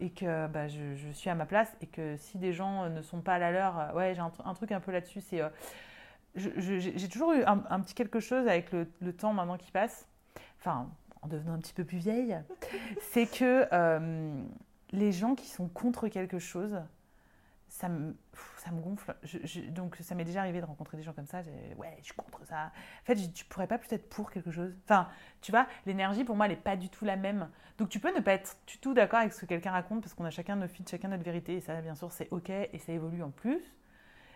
et 0.00 0.10
que 0.10 0.46
bah, 0.46 0.68
je, 0.68 1.10
suis 1.12 1.30
à 1.30 1.34
ma 1.34 1.46
place. 1.46 1.74
Et 1.80 1.86
que 1.86 2.16
si 2.16 2.38
des 2.38 2.52
gens 2.52 2.88
ne 2.88 3.02
sont 3.02 3.20
pas 3.20 3.34
à 3.34 3.38
la 3.38 3.50
leur, 3.50 3.78
euh, 3.78 3.92
ouais, 3.92 4.14
j'ai 4.14 4.20
un, 4.20 4.54
truc 4.54 4.72
un 4.72 4.80
peu 4.80 4.92
là-dessus. 4.92 5.20
C'est, 5.20 5.40
euh, 5.40 5.48
j'ai 6.34 7.08
toujours 7.08 7.32
eu 7.32 7.42
un, 7.44 7.80
petit 7.80 7.94
quelque 7.94 8.20
chose 8.20 8.46
avec 8.48 8.72
le, 8.72 9.12
temps 9.12 9.32
maintenant 9.32 9.56
qui 9.56 9.70
passe. 9.70 10.06
Enfin, 10.60 10.88
en 11.22 11.28
devenant 11.28 11.54
un 11.54 11.58
petit 11.58 11.74
peu 11.74 11.84
plus 11.84 11.98
vieille, 11.98 12.38
c'est 13.12 13.26
que 13.26 13.66
euh, 13.72 14.42
les 14.92 15.12
gens 15.12 15.34
qui 15.34 15.48
sont 15.48 15.68
contre 15.68 16.08
quelque 16.08 16.38
chose, 16.38 16.80
ça 17.68 17.88
me, 17.88 18.16
ça 18.56 18.70
me 18.70 18.80
gonfle. 18.80 19.14
donc, 19.70 19.96
ça 20.00 20.14
m'est 20.14 20.24
déjà 20.24 20.40
arrivé 20.40 20.60
de 20.60 20.66
rencontrer 20.66 20.96
des 20.96 21.02
gens 21.02 21.12
comme 21.12 21.26
ça. 21.26 21.42
Ouais, 21.76 21.96
je 21.98 22.06
suis 22.06 22.14
contre 22.14 22.44
ça. 22.46 22.72
En 23.02 23.04
fait, 23.04 23.16
tu 23.32 23.44
pourrais 23.44 23.66
pas 23.66 23.78
peut 23.78 23.86
être 23.90 24.08
pour 24.08 24.30
quelque 24.30 24.50
chose. 24.50 24.74
Enfin, 24.84 25.08
tu 25.40 25.52
vois, 25.52 25.66
l'énergie, 25.86 26.24
pour 26.24 26.36
moi, 26.36 26.46
elle 26.46 26.52
n'est 26.52 26.58
pas 26.58 26.76
du 26.76 26.88
tout 26.88 27.04
la 27.04 27.16
même. 27.16 27.48
Donc, 27.76 27.88
tu 27.88 28.00
peux 28.00 28.14
ne 28.14 28.20
pas 28.20 28.32
être 28.32 28.56
du 28.66 28.78
tout 28.78 28.94
d'accord 28.94 29.20
avec 29.20 29.32
ce 29.32 29.40
que 29.42 29.46
quelqu'un 29.46 29.70
raconte 29.70 30.02
parce 30.02 30.14
qu'on 30.14 30.24
a 30.24 30.30
chacun 30.30 30.56
nos 30.56 30.68
feeds, 30.68 30.88
chacun 30.90 31.08
notre 31.08 31.24
vérité. 31.24 31.54
Et 31.56 31.60
ça, 31.60 31.80
bien 31.80 31.94
sûr, 31.94 32.10
c'est 32.10 32.28
OK 32.32 32.50
et 32.50 32.78
ça 32.78 32.92
évolue 32.92 33.22
en 33.22 33.30
plus. 33.30 33.62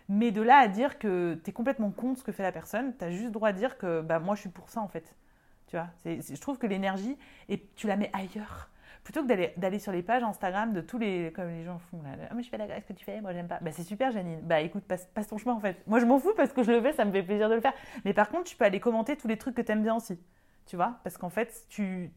Mais 0.09 0.31
de 0.31 0.41
là 0.41 0.57
à 0.57 0.67
dire 0.67 0.99
que 0.99 1.39
tu 1.43 1.49
es 1.49 1.53
complètement 1.53 1.91
contre 1.91 2.19
ce 2.19 2.23
que 2.23 2.31
fait 2.31 2.43
la 2.43 2.51
personne, 2.51 2.95
tu 2.97 3.05
as 3.05 3.11
juste 3.11 3.31
droit 3.31 3.49
à 3.49 3.53
dire 3.53 3.77
que 3.77 4.01
bah, 4.01 4.19
moi, 4.19 4.35
je 4.35 4.41
suis 4.41 4.49
pour 4.49 4.69
ça, 4.69 4.81
en 4.81 4.87
fait. 4.87 5.15
Tu 5.67 5.77
vois, 5.77 5.89
je 6.05 6.39
trouve 6.39 6.57
que 6.57 6.67
l'énergie, 6.67 7.17
et 7.49 7.65
tu 7.75 7.87
la 7.87 7.95
mets 7.95 8.11
ailleurs 8.13 8.69
plutôt 9.03 9.25
que 9.25 9.59
d'aller 9.59 9.79
sur 9.79 9.91
les 9.91 10.01
pages 10.01 10.23
Instagram 10.23 10.73
de 10.73 10.81
tous 10.81 10.97
les. 10.97 11.31
comme 11.35 11.49
les 11.49 11.63
gens 11.63 11.79
font 11.91 12.01
là. 12.01 12.11
Ah, 12.29 12.33
moi 12.33 12.41
je 12.41 12.49
fais 12.49 12.57
la 12.57 12.67
grâce 12.67 12.85
que 12.85 12.93
tu 12.93 13.03
fais, 13.03 13.19
moi 13.21 13.33
j'aime 13.33 13.47
pas. 13.47 13.59
Bah 13.61 13.71
c'est 13.71 13.83
super, 13.83 14.11
Janine. 14.11 14.39
Bah 14.41 14.61
écoute, 14.61 14.83
passe, 14.83 15.27
ton 15.27 15.37
chemin 15.37 15.53
en 15.53 15.59
fait. 15.59 15.85
Moi 15.87 15.99
je 15.99 16.05
m'en 16.05 16.19
fous 16.19 16.33
parce 16.35 16.53
que 16.53 16.63
je 16.63 16.71
le 16.71 16.81
fais, 16.81 16.93
ça 16.93 17.03
me 17.03 17.11
fait 17.11 17.23
plaisir 17.23 17.49
de 17.49 17.55
le 17.55 17.61
faire. 17.61 17.73
Mais 18.05 18.13
par 18.13 18.29
contre, 18.29 18.45
tu 18.45 18.55
peux 18.55 18.65
aller 18.65 18.79
commenter 18.79 19.17
tous 19.17 19.27
les 19.27 19.37
trucs 19.37 19.55
que 19.55 19.61
tu 19.61 19.71
aimes 19.71 19.83
bien 19.83 19.95
aussi. 19.95 20.19
Tu 20.65 20.77
vois? 20.77 20.99
Parce 21.03 21.17
qu'en 21.17 21.29
fait, 21.29 21.65
tu, 21.67 22.11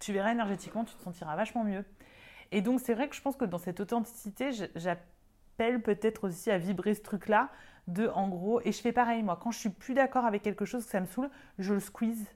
tu 0.00 0.12
verras 0.12 0.32
énergétiquement, 0.32 0.84
tu 0.84 0.94
te 0.94 1.02
sentiras 1.02 1.36
vachement 1.36 1.62
mieux. 1.62 1.84
Et 2.50 2.62
donc 2.62 2.80
c'est 2.80 2.94
vrai 2.94 3.08
que 3.08 3.14
je 3.14 3.22
pense 3.22 3.36
que 3.36 3.44
dans 3.44 3.58
cette 3.58 3.78
authenticité, 3.80 4.50
j'appelle 4.74 5.82
peut-être 5.82 6.24
aussi 6.24 6.50
à 6.50 6.58
vibrer 6.58 6.94
ce 6.94 7.02
truc-là 7.02 7.50
de 7.86 8.08
en 8.08 8.28
gros, 8.28 8.60
et 8.64 8.72
je 8.72 8.80
fais 8.80 8.92
pareil 8.92 9.22
moi, 9.22 9.38
quand 9.40 9.50
je 9.50 9.58
suis 9.58 9.68
plus 9.68 9.94
d'accord 9.94 10.24
avec 10.24 10.42
quelque 10.42 10.64
chose 10.64 10.84
que 10.84 10.90
ça 10.90 11.00
me 11.00 11.06
saoule, 11.06 11.30
je 11.58 11.74
le 11.74 11.80
squeeze 11.80 12.26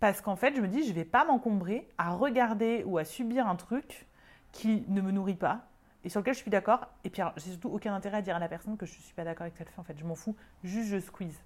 parce 0.00 0.20
qu'en 0.20 0.36
fait, 0.36 0.54
je 0.54 0.60
me 0.60 0.68
dis, 0.68 0.82
je 0.84 0.90
ne 0.90 0.94
vais 0.94 1.04
pas 1.04 1.24
m'encombrer 1.24 1.88
à 1.98 2.12
regarder 2.14 2.84
ou 2.86 2.98
à 2.98 3.04
subir 3.04 3.46
un 3.46 3.56
truc 3.56 4.06
qui 4.52 4.84
ne 4.88 5.00
me 5.00 5.10
nourrit 5.10 5.34
pas 5.34 5.68
et 6.04 6.08
sur 6.08 6.20
lequel 6.20 6.34
je 6.34 6.40
suis 6.40 6.50
d'accord. 6.50 6.86
Et 7.04 7.10
puis, 7.10 7.22
j'ai 7.36 7.50
surtout 7.50 7.70
aucun 7.70 7.94
intérêt 7.94 8.18
à 8.18 8.22
dire 8.22 8.36
à 8.36 8.38
la 8.38 8.48
personne 8.48 8.76
que 8.76 8.86
je 8.86 8.96
ne 8.96 9.02
suis 9.02 9.14
pas 9.14 9.24
d'accord 9.24 9.42
avec 9.42 9.54
ce 9.54 9.58
qu'elle 9.58 9.68
fait. 9.68 9.80
En 9.80 9.84
fait, 9.84 9.98
je 9.98 10.04
m'en 10.04 10.14
fous. 10.14 10.36
Juste, 10.62 10.88
je 10.88 11.00
squeeze. 11.00 11.38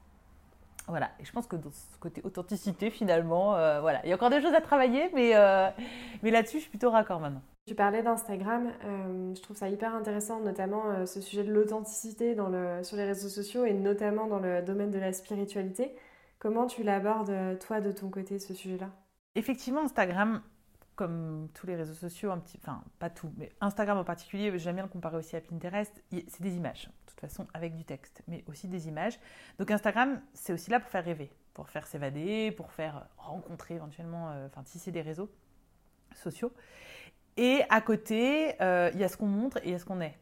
Voilà. 0.89 1.11
Et 1.21 1.25
je 1.25 1.33
pense 1.33 1.47
que 1.47 1.57
dans 1.57 1.71
ce 1.71 1.99
côté 1.99 2.21
authenticité, 2.25 2.91
finalement, 2.91 3.55
euh, 3.55 3.81
voilà. 3.81 4.01
Il 4.05 4.11
y 4.11 4.13
a 4.13 4.17
encore 4.17 4.31
des 4.31 4.41
choses 4.41 4.55
à 4.55 4.61
travailler, 4.61 5.11
mais, 5.15 5.35
euh, 5.35 5.71
là-dessus, 6.23 6.59
je 6.59 6.63
suis 6.63 6.71
plutôt 6.71 6.91
raccord 6.91 7.21
maintenant. 7.21 7.43
Tu 7.67 7.77
parlais 7.77 8.03
d'Instagram, 8.03 8.73
euh, 8.85 9.35
je 9.37 9.41
trouve 9.41 9.57
ça 9.57 9.69
hyper 9.69 9.95
intéressant, 9.95 10.41
notamment 10.41 11.07
ce 11.07 11.21
sujet 11.21 11.45
de 11.45 11.53
l'authenticité 11.53 12.37
sur 12.83 12.97
les 12.97 13.05
réseaux 13.05 13.29
sociaux 13.29 13.65
et 13.65 13.73
notamment 13.73 14.27
dans 14.27 14.41
le 14.41 14.63
domaine 14.63 14.91
de 14.91 14.99
la 14.99 15.13
spiritualité. 15.13 15.95
Comment 16.43 16.67
tu 16.67 16.83
l'abordes, 16.83 17.31
euh, 17.31 17.55
toi, 17.55 17.81
de 17.81 17.93
ton 17.93 18.11
côté, 18.11 18.41
ce 18.41 18.53
sujet-là? 18.53 18.91
Effectivement, 19.37 19.83
Instagram, 19.83 20.43
comme 20.97 21.49
tous 21.55 21.69
les 21.69 21.77
réseaux 21.77 21.95
sociaux, 21.95 22.33
enfin 22.33 22.83
pas 22.99 23.11
tout, 23.11 23.33
mais 23.37 23.53
Instagram 23.61 23.97
en 23.97 24.03
particulier, 24.03 24.59
j'aime 24.59 24.75
bien 24.75 24.83
le 24.83 24.91
comparer 24.91 25.17
aussi 25.17 25.37
à 25.37 25.41
Pinterest, 25.41 26.03
c'est 26.11 26.43
des 26.43 26.57
images, 26.57 26.87
de 26.87 27.11
toute 27.13 27.21
façon 27.21 27.47
avec 27.55 27.77
du 27.77 27.85
texte, 27.85 28.25
mais 28.27 28.43
aussi 28.49 28.67
des 28.67 28.89
images. 28.89 29.21
Donc 29.61 29.71
Instagram, 29.71 30.21
c'est 30.35 30.53
aussi 30.53 30.69
là 30.69 30.81
pour 30.81 30.91
faire 30.91 31.05
rêver, 31.05 31.31
pour 31.55 31.69
faire 31.69 31.87
s'évader, 31.87 32.51
pour 32.51 32.73
faire 32.73 33.07
rencontrer 33.19 33.75
éventuellement, 33.75 34.33
euh, 34.33 34.49
enfin 34.49 34.65
tisser 34.65 34.91
des 34.91 35.03
réseaux 35.03 35.31
sociaux. 36.17 36.53
Et 37.37 37.63
à 37.71 37.81
côté, 37.81 38.61
euh, 38.61 38.91
il 38.95 38.99
y 38.99 39.05
a 39.05 39.09
ce 39.09 39.17
qu'on 39.17 39.29
montre 39.29 39.59
et 39.59 39.67
il 39.67 39.71
y 39.71 39.75
a 39.75 39.79
ce 39.79 39.85
qu'on 39.85 40.01
est. 40.01 40.19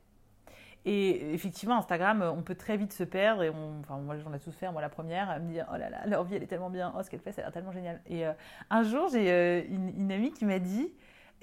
Et 0.86 1.34
effectivement, 1.34 1.76
Instagram, 1.76 2.22
on 2.22 2.42
peut 2.42 2.54
très 2.54 2.76
vite 2.76 2.92
se 2.92 3.04
perdre. 3.04 3.42
Et 3.42 3.50
enfin, 3.50 3.98
moi, 3.98 4.16
j'en 4.16 4.32
ai 4.32 4.38
tous 4.38 4.52
fait, 4.52 4.70
moi 4.72 4.80
la 4.80 4.88
première, 4.88 5.28
à 5.28 5.38
me 5.38 5.50
dire 5.50 5.66
Oh 5.72 5.76
là 5.76 5.90
là, 5.90 6.06
leur 6.06 6.24
vie, 6.24 6.36
elle 6.36 6.42
est 6.42 6.46
tellement 6.46 6.70
bien. 6.70 6.92
Oh, 6.96 7.02
ce 7.02 7.10
qu'elle 7.10 7.20
fait, 7.20 7.32
ça 7.32 7.42
a 7.42 7.44
l'air 7.44 7.52
tellement 7.52 7.72
génial. 7.72 8.00
Et 8.06 8.26
euh, 8.26 8.32
un 8.70 8.82
jour, 8.82 9.08
j'ai 9.08 9.30
euh, 9.30 9.62
une, 9.68 10.10
amie 10.10 10.32
qui 10.32 10.46
m'a 10.46 10.58
dit 10.58 10.90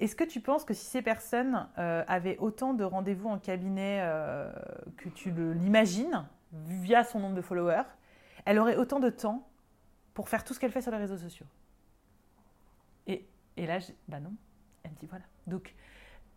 Est-ce 0.00 0.16
que 0.16 0.24
tu 0.24 0.40
penses 0.40 0.64
que 0.64 0.74
si 0.74 0.86
ces 0.86 1.02
personnes 1.02 1.68
euh, 1.78 2.02
avaient 2.08 2.36
autant 2.38 2.74
de 2.74 2.82
rendez-vous 2.82 3.28
en 3.28 3.38
cabinet 3.38 4.04
que 4.96 5.08
tu 5.08 5.30
l'imagines, 5.30 6.24
via 6.52 7.04
son 7.04 7.20
nombre 7.20 7.36
de 7.36 7.42
followers, 7.42 7.86
elle 8.44 8.58
aurait 8.58 8.76
autant 8.76 8.98
de 9.00 9.10
temps 9.10 9.46
pour 10.14 10.28
faire 10.28 10.42
tout 10.42 10.52
ce 10.52 10.58
qu'elle 10.58 10.72
fait 10.72 10.82
sur 10.82 10.90
les 10.90 10.98
réseaux 10.98 11.18
sociaux? 11.18 11.46
Et, 13.06 13.28
et 13.56 13.66
là, 13.66 13.78
bah 14.08 14.18
non. 14.18 14.32
Elle 14.82 14.90
me 14.90 14.96
dit 14.96 15.06
Voilà. 15.06 15.24
Donc, 15.46 15.74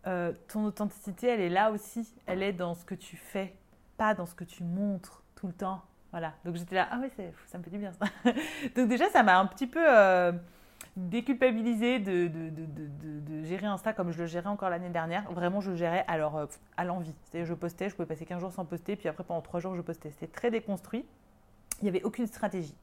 euh, 0.06 0.32
ton 0.48 0.64
authenticité, 0.64 1.28
elle 1.28 1.40
est 1.40 1.48
là 1.48 1.70
aussi. 1.70 2.12
Elle 2.26 2.42
est 2.42 2.52
dans 2.52 2.74
ce 2.74 2.84
que 2.84 2.94
tu 2.94 3.16
fais, 3.16 3.54
pas 3.96 4.14
dans 4.14 4.26
ce 4.26 4.34
que 4.34 4.44
tu 4.44 4.64
montres 4.64 5.22
tout 5.34 5.46
le 5.46 5.52
temps. 5.52 5.82
Voilà. 6.10 6.34
Donc 6.44 6.56
j'étais 6.56 6.74
là, 6.74 6.88
ah 6.90 6.98
ouais, 6.98 7.10
ça 7.46 7.58
me 7.58 7.62
fait 7.62 7.70
du 7.70 7.78
bien 7.78 7.92
ça. 7.92 8.06
Donc 8.76 8.88
déjà, 8.88 9.08
ça 9.10 9.22
m'a 9.22 9.38
un 9.38 9.46
petit 9.46 9.66
peu 9.66 9.82
euh, 9.82 10.32
déculpabilisé 10.96 12.00
de, 12.00 12.28
de, 12.28 12.50
de, 12.50 13.44
gérer 13.44 13.66
Insta 13.66 13.92
comme 13.92 14.12
je 14.12 14.18
le 14.18 14.26
gérais 14.26 14.48
encore 14.48 14.68
l'année 14.68 14.90
dernière. 14.90 15.30
Vraiment, 15.32 15.60
je 15.60 15.70
le 15.70 15.76
gérais 15.76 16.04
alors 16.08 16.36
euh, 16.36 16.46
à 16.76 16.84
l'envie. 16.84 17.14
C'est-à-dire, 17.24 17.46
je 17.46 17.54
postais, 17.54 17.88
je 17.88 17.94
pouvais 17.94 18.06
passer 18.06 18.26
15 18.26 18.40
jours 18.40 18.52
sans 18.52 18.64
poster, 18.64 18.96
puis 18.96 19.08
après, 19.08 19.24
pendant 19.24 19.40
3 19.40 19.60
jours, 19.60 19.74
je 19.74 19.80
postais. 19.80 20.10
C'était 20.10 20.26
très 20.26 20.50
déconstruit. 20.50 21.06
Il 21.80 21.84
n'y 21.84 21.88
avait 21.88 22.02
aucune 22.02 22.26
stratégie. 22.26 22.76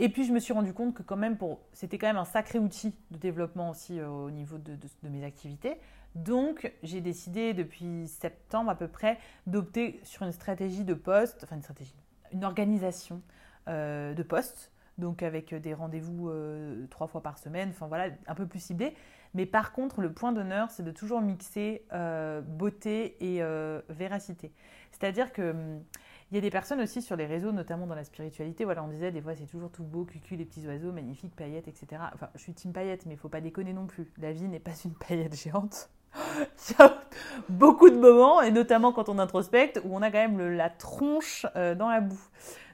Et 0.00 0.08
puis 0.08 0.24
je 0.24 0.32
me 0.32 0.40
suis 0.40 0.52
rendu 0.52 0.72
compte 0.72 0.94
que 0.94 1.02
quand 1.02 1.16
même, 1.16 1.38
c'était 1.72 1.98
quand 1.98 2.08
même 2.08 2.16
un 2.16 2.24
sacré 2.24 2.58
outil 2.58 2.94
de 3.12 3.18
développement 3.18 3.70
aussi 3.70 4.00
au 4.02 4.30
niveau 4.30 4.58
de, 4.58 4.76
mes 5.04 5.24
activités. 5.24 5.76
Donc, 6.14 6.72
j'ai 6.82 7.00
décidé 7.00 7.54
depuis 7.54 8.06
septembre 8.06 8.70
à 8.70 8.76
peu 8.76 8.88
près 8.88 9.18
d'opter 9.46 10.00
sur 10.04 10.22
une 10.22 10.32
stratégie 10.32 10.84
de 10.84 10.94
poste, 10.94 11.42
enfin 11.44 11.56
une 11.56 11.62
stratégie, 11.62 11.94
une 12.32 12.44
organisation 12.44 13.20
euh, 13.68 14.14
de 14.14 14.22
poste, 14.22 14.70
donc 14.98 15.24
avec 15.24 15.52
des 15.54 15.74
rendez-vous 15.74 16.28
euh, 16.28 16.86
trois 16.88 17.08
fois 17.08 17.20
par 17.20 17.38
semaine, 17.38 17.70
enfin 17.70 17.88
voilà, 17.88 18.12
un 18.26 18.34
peu 18.34 18.46
plus 18.46 18.60
ciblé. 18.60 18.94
Mais 19.34 19.46
par 19.46 19.72
contre, 19.72 20.00
le 20.00 20.12
point 20.12 20.32
d'honneur, 20.32 20.70
c'est 20.70 20.84
de 20.84 20.92
toujours 20.92 21.20
mixer 21.20 21.84
euh, 21.92 22.40
beauté 22.40 23.16
et 23.20 23.42
véracité. 23.88 24.52
C'est-à-dire 24.92 25.32
que 25.32 25.50
hum, 25.50 25.82
il 26.30 26.36
y 26.36 26.38
a 26.38 26.40
des 26.40 26.50
personnes 26.50 26.80
aussi 26.80 27.02
sur 27.02 27.16
les 27.16 27.26
réseaux, 27.26 27.52
notamment 27.52 27.86
dans 27.86 27.94
la 27.94 28.04
spiritualité. 28.04 28.64
Voilà, 28.64 28.82
on 28.82 28.88
disait 28.88 29.12
des 29.12 29.20
fois 29.20 29.34
c'est 29.34 29.46
toujours 29.46 29.70
tout 29.70 29.84
beau, 29.84 30.04
cucu, 30.04 30.36
les 30.36 30.44
petits 30.44 30.66
oiseaux, 30.66 30.90
magnifiques, 30.92 31.34
paillettes, 31.36 31.68
etc. 31.68 32.02
Enfin, 32.12 32.28
je 32.34 32.40
suis 32.40 32.52
team 32.54 32.72
paillettes, 32.72 33.06
mais 33.06 33.14
il 33.14 33.18
faut 33.18 33.28
pas 33.28 33.40
déconner 33.40 33.72
non 33.72 33.86
plus. 33.86 34.10
La 34.18 34.32
vie 34.32 34.48
n'est 34.48 34.60
pas 34.60 34.72
une 34.84 34.94
paillette 34.94 35.34
géante. 35.36 35.90
Beaucoup 37.48 37.90
de 37.90 37.96
moments, 37.96 38.42
et 38.42 38.50
notamment 38.50 38.92
quand 38.92 39.08
on 39.08 39.18
introspecte, 39.18 39.80
où 39.84 39.94
on 39.96 40.02
a 40.02 40.10
quand 40.10 40.18
même 40.18 40.56
la 40.56 40.70
tronche 40.70 41.46
euh, 41.56 41.74
dans 41.74 41.88
la 41.88 42.00
boue. 42.00 42.20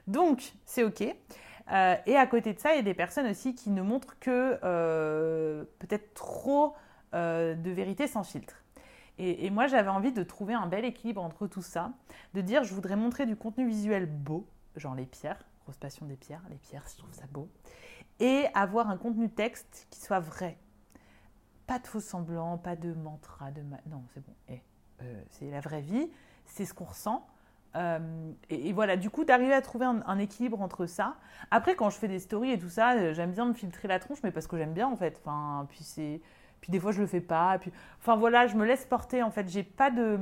Donc, 0.07 0.53
c'est 0.65 0.83
OK. 0.83 1.01
Euh, 1.01 1.95
et 2.05 2.17
à 2.17 2.27
côté 2.27 2.53
de 2.53 2.59
ça, 2.59 2.73
il 2.73 2.77
y 2.77 2.79
a 2.79 2.83
des 2.83 2.93
personnes 2.93 3.27
aussi 3.27 3.55
qui 3.55 3.69
ne 3.69 3.81
montrent 3.81 4.17
que 4.19 4.59
euh, 4.63 5.63
peut-être 5.79 6.13
trop 6.13 6.75
de 7.13 7.69
vérité 7.69 8.07
sans 8.07 8.23
filtre. 8.23 8.61
Et, 9.17 9.49
moi, 9.49 9.67
j'avais 9.67 9.89
envie 9.89 10.13
de 10.13 10.23
trouver 10.23 10.53
un 10.53 10.65
bel 10.65 10.85
équilibre 10.85 11.21
entre 11.21 11.45
tout 11.45 11.61
ça, 11.61 11.91
de 12.33 12.41
dire 12.41 12.63
je 12.63 12.73
voudrais 12.73 12.95
montrer 12.95 13.25
du 13.25 13.35
contenu 13.35 13.67
visuel 13.67 14.05
beau, 14.05 14.47
genre 14.77 14.95
les 14.95 15.05
pierres, 15.05 15.43
grosse 15.63 15.77
passion 15.77 16.05
des 16.05 16.15
pierres, 16.15 16.41
les 16.49 16.55
pierres, 16.55 16.85
je 16.89 16.97
trouve 16.97 17.13
ça 17.13 17.25
beau, 17.29 17.49
et 18.19 18.45
avoir 18.55 18.89
un 18.89 18.97
contenu 18.97 19.29
texte 19.29 19.87
qui 19.91 19.99
soit 19.99 20.21
vrai, 20.21 20.57
pas 21.71 21.79
de 21.79 21.87
faux 21.87 22.01
semblants, 22.01 22.57
pas 22.57 22.75
de 22.75 22.91
mantra, 22.91 23.49
de 23.49 23.61
non, 23.89 24.03
c'est 24.13 24.19
bon. 24.19 24.33
Eh, 24.49 24.61
euh, 25.03 25.23
c'est 25.29 25.49
la 25.49 25.61
vraie 25.61 25.79
vie, 25.79 26.09
c'est 26.45 26.65
ce 26.65 26.73
qu'on 26.73 26.83
ressent. 26.83 27.25
Euh, 27.77 28.29
et, 28.49 28.73
voilà, 28.73 28.97
du 28.97 29.09
coup, 29.09 29.23
d'arriver 29.23 29.53
à 29.53 29.61
trouver 29.61 29.85
un, 29.85 30.17
équilibre 30.17 30.61
entre 30.61 30.85
ça. 30.85 31.15
Après, 31.49 31.75
quand 31.75 31.89
je 31.89 31.97
fais 31.97 32.09
des 32.09 32.19
stories 32.19 32.51
et 32.51 32.59
tout 32.59 32.67
ça, 32.67 32.95
euh, 32.95 33.13
j'aime 33.13 33.31
bien 33.31 33.45
me 33.45 33.53
filtrer 33.53 33.87
la 33.87 33.99
tronche, 33.99 34.17
mais 34.21 34.31
parce 34.31 34.47
que 34.47 34.57
j'aime 34.57 34.73
bien 34.73 34.89
en 34.89 34.97
fait. 34.97 35.17
Enfin, 35.21 35.65
puis 35.69 35.85
c'est, 35.85 36.19
puis 36.59 36.73
des 36.73 36.79
fois 36.81 36.91
je 36.91 36.99
le 36.99 37.07
fais 37.07 37.21
pas. 37.21 37.57
Puis, 37.57 37.71
enfin 38.01 38.17
voilà, 38.17 38.47
je 38.47 38.57
me 38.57 38.65
laisse 38.65 38.85
porter 38.85 39.23
en 39.23 39.31
fait. 39.31 39.47
J'ai 39.47 39.63
pas 39.63 39.91
de, 39.91 40.19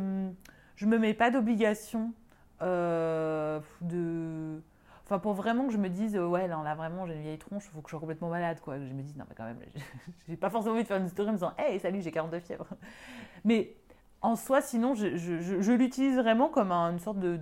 je 0.76 0.86
me 0.86 1.00
mets 1.00 1.16
pas 1.16 1.32
d'obligation 1.32 2.14
de, 2.62 4.62
enfin 5.10 5.20
pour 5.20 5.34
vraiment 5.34 5.66
que 5.66 5.74
je 5.74 5.78
me 5.78 5.90
dise 5.90 6.16
ouais 6.18 6.48
là, 6.48 6.76
vraiment 6.76 7.08
j'ai 7.08 7.16
une 7.16 7.22
vieille 7.22 7.40
tronche, 7.40 7.66
il 7.66 7.72
faut 7.72 7.82
que 7.82 7.90
je 7.90 7.92
sois 7.92 8.00
complètement 8.00 8.30
malade 8.30 8.60
quoi. 8.62 8.78
Je 8.78 8.94
me 8.94 9.02
dis 9.02 9.16
non 9.18 9.26
mais 9.28 9.36
quand 9.36 9.46
même, 9.46 9.60
j'ai 10.28 10.38
pas 10.38 10.50
forcément 10.50 10.76
envie 10.76 10.84
de 10.84 10.88
faire 10.88 10.98
une 10.98 11.10
story 11.10 11.30
en 11.30 11.32
me 11.32 11.38
disant 11.38 11.54
hey 11.58 11.80
salut 11.80 12.02
j'ai 12.02 12.12
42 12.12 12.40
fièvre. 12.40 12.68
Mais 13.46 13.76
en 14.22 14.36
soi, 14.36 14.62
sinon, 14.62 14.96
je, 14.96 15.72
l'utilise 15.72 16.18
vraiment 16.18 16.50
comme 16.50 16.72
une 16.72 17.00
sorte 17.00 17.20
de. 17.20 17.40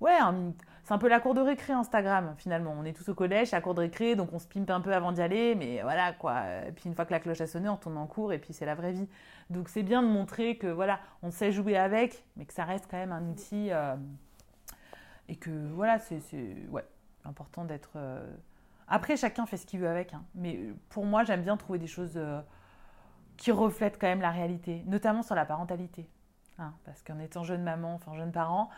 ouais, 0.00 0.18
c'est 0.84 0.94
un 0.94 0.98
peu 0.98 1.08
la 1.08 1.20
cour 1.20 1.34
de 1.34 1.40
récré 1.40 1.72
Instagram, 1.72 2.34
finalement. 2.38 2.74
On 2.78 2.84
est 2.84 2.92
tous 2.92 3.08
au 3.08 3.14
collège, 3.14 3.52
à 3.52 3.58
la 3.58 3.60
cour 3.60 3.74
de 3.74 3.80
récré, 3.80 4.16
donc 4.16 4.32
on 4.32 4.38
se 4.38 4.46
pimpe 4.46 4.70
un 4.70 4.80
peu 4.80 4.92
avant 4.92 5.12
d'y 5.12 5.22
aller, 5.22 5.54
mais 5.54 5.82
voilà, 5.82 6.12
quoi. 6.12 6.42
Et 6.68 6.72
puis 6.72 6.84
une 6.86 6.94
fois 6.94 7.04
que 7.04 7.12
la 7.12 7.20
cloche 7.20 7.40
a 7.40 7.46
sonné, 7.46 7.68
on 7.68 7.76
tourne 7.76 7.96
en 7.98 8.06
cours, 8.06 8.32
et 8.32 8.38
puis 8.38 8.52
c'est 8.52 8.66
la 8.66 8.74
vraie 8.74 8.92
vie. 8.92 9.08
Donc 9.50 9.68
c'est 9.68 9.82
bien 9.82 10.02
de 10.02 10.08
montrer 10.08 10.56
que, 10.56 10.66
voilà, 10.66 11.00
on 11.22 11.30
sait 11.30 11.52
jouer 11.52 11.76
avec, 11.76 12.24
mais 12.36 12.44
que 12.44 12.52
ça 12.52 12.64
reste 12.64 12.86
quand 12.90 12.98
même 12.98 13.12
un 13.12 13.28
outil. 13.28 13.68
Euh, 13.70 13.94
et 15.28 15.36
que, 15.36 15.50
voilà, 15.74 15.98
c'est 15.98 16.20
ouais, 16.70 16.84
important 17.24 17.64
d'être. 17.64 17.92
Euh, 17.96 18.34
après, 18.88 19.16
chacun 19.16 19.46
fait 19.46 19.56
ce 19.56 19.66
qu'il 19.66 19.80
veut 19.80 19.88
avec, 19.88 20.14
hein. 20.14 20.22
mais 20.34 20.58
pour 20.88 21.04
moi, 21.04 21.24
j'aime 21.24 21.42
bien 21.42 21.56
trouver 21.56 21.78
des 21.78 21.86
choses. 21.88 22.16
Euh, 22.16 22.40
qui 23.36 23.52
reflètent 23.52 23.98
quand 24.00 24.06
même 24.06 24.20
la 24.20 24.30
réalité, 24.30 24.82
notamment 24.86 25.22
sur 25.22 25.34
la 25.34 25.44
parentalité. 25.44 26.08
Hein, 26.58 26.72
parce 26.84 27.02
qu'en 27.02 27.18
étant 27.18 27.44
jeune 27.44 27.62
maman, 27.62 27.94
enfin 27.94 28.14
jeune 28.14 28.32
parent, 28.32 28.70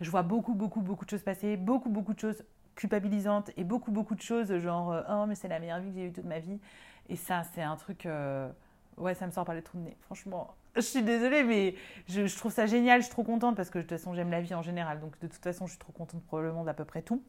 je 0.00 0.10
vois 0.10 0.22
beaucoup, 0.22 0.54
beaucoup, 0.54 0.80
beaucoup 0.80 1.04
de 1.04 1.10
choses 1.10 1.22
passer, 1.22 1.56
beaucoup, 1.56 1.88
beaucoup 1.88 2.14
de 2.14 2.20
choses 2.20 2.44
culpabilisantes 2.76 3.50
et 3.56 3.64
beaucoup, 3.64 3.90
beaucoup 3.90 4.14
de 4.14 4.20
choses 4.22 4.56
genre 4.58 4.92
euh, 4.92 5.02
oh 5.08 5.26
mais 5.26 5.34
c'est 5.34 5.48
la 5.48 5.60
meilleure 5.60 5.78
vie 5.80 5.90
que 5.90 5.94
j'ai 5.94 6.06
eue 6.06 6.12
toute 6.12 6.24
ma 6.24 6.38
vie. 6.38 6.60
Et 7.08 7.16
ça, 7.16 7.42
c'est 7.42 7.62
un 7.62 7.76
truc, 7.76 8.06
euh, 8.06 8.48
ouais, 8.96 9.14
ça 9.14 9.26
me 9.26 9.32
sort 9.32 9.44
par 9.44 9.54
les 9.54 9.62
trous 9.62 9.78
de 9.78 9.84
nez. 9.84 9.96
Franchement, 10.00 10.54
je 10.76 10.80
suis 10.80 11.02
désolée, 11.02 11.44
mais 11.44 11.74
je, 12.08 12.36
trouve 12.36 12.52
ça 12.52 12.66
génial, 12.66 13.00
je 13.00 13.06
suis 13.06 13.12
trop 13.12 13.22
contente 13.22 13.56
parce 13.56 13.70
que 13.70 13.78
de 13.78 13.82
toute 13.82 13.92
façon 13.92 14.14
j'aime 14.14 14.30
la 14.30 14.40
vie 14.40 14.54
en 14.54 14.62
général, 14.62 15.00
donc 15.00 15.18
de 15.20 15.26
toute 15.26 15.42
façon 15.42 15.66
je 15.66 15.72
suis 15.72 15.78
trop 15.78 15.92
contente 15.92 16.22
probablement 16.24 16.64
d'à 16.64 16.74
peu 16.74 16.84
près 16.84 17.02
tout. 17.02 17.22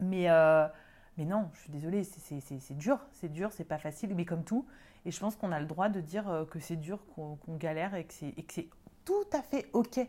Mais 0.00 0.30
euh, 0.30 0.66
mais 1.18 1.24
non, 1.24 1.50
je 1.54 1.60
suis 1.60 1.70
désolée, 1.70 2.04
c'est 2.04 2.76
dur, 2.76 2.98
c'est 3.12 3.30
dur, 3.30 3.52
c'est 3.52 3.64
pas 3.64 3.78
facile, 3.78 4.14
mais 4.14 4.24
comme 4.24 4.44
tout. 4.44 4.66
Et 5.04 5.10
je 5.10 5.20
pense 5.20 5.36
qu'on 5.36 5.52
a 5.52 5.60
le 5.60 5.66
droit 5.66 5.88
de 5.88 6.00
dire 6.00 6.28
euh, 6.28 6.44
que 6.44 6.58
c'est 6.58 6.76
dur, 6.76 7.00
qu'on 7.14 7.56
galère 7.56 7.94
et 7.94 8.04
que 8.04 8.14
c'est 8.14 8.68
tout 9.04 9.26
à 9.32 9.42
fait 9.42 9.68
OK 9.72 10.00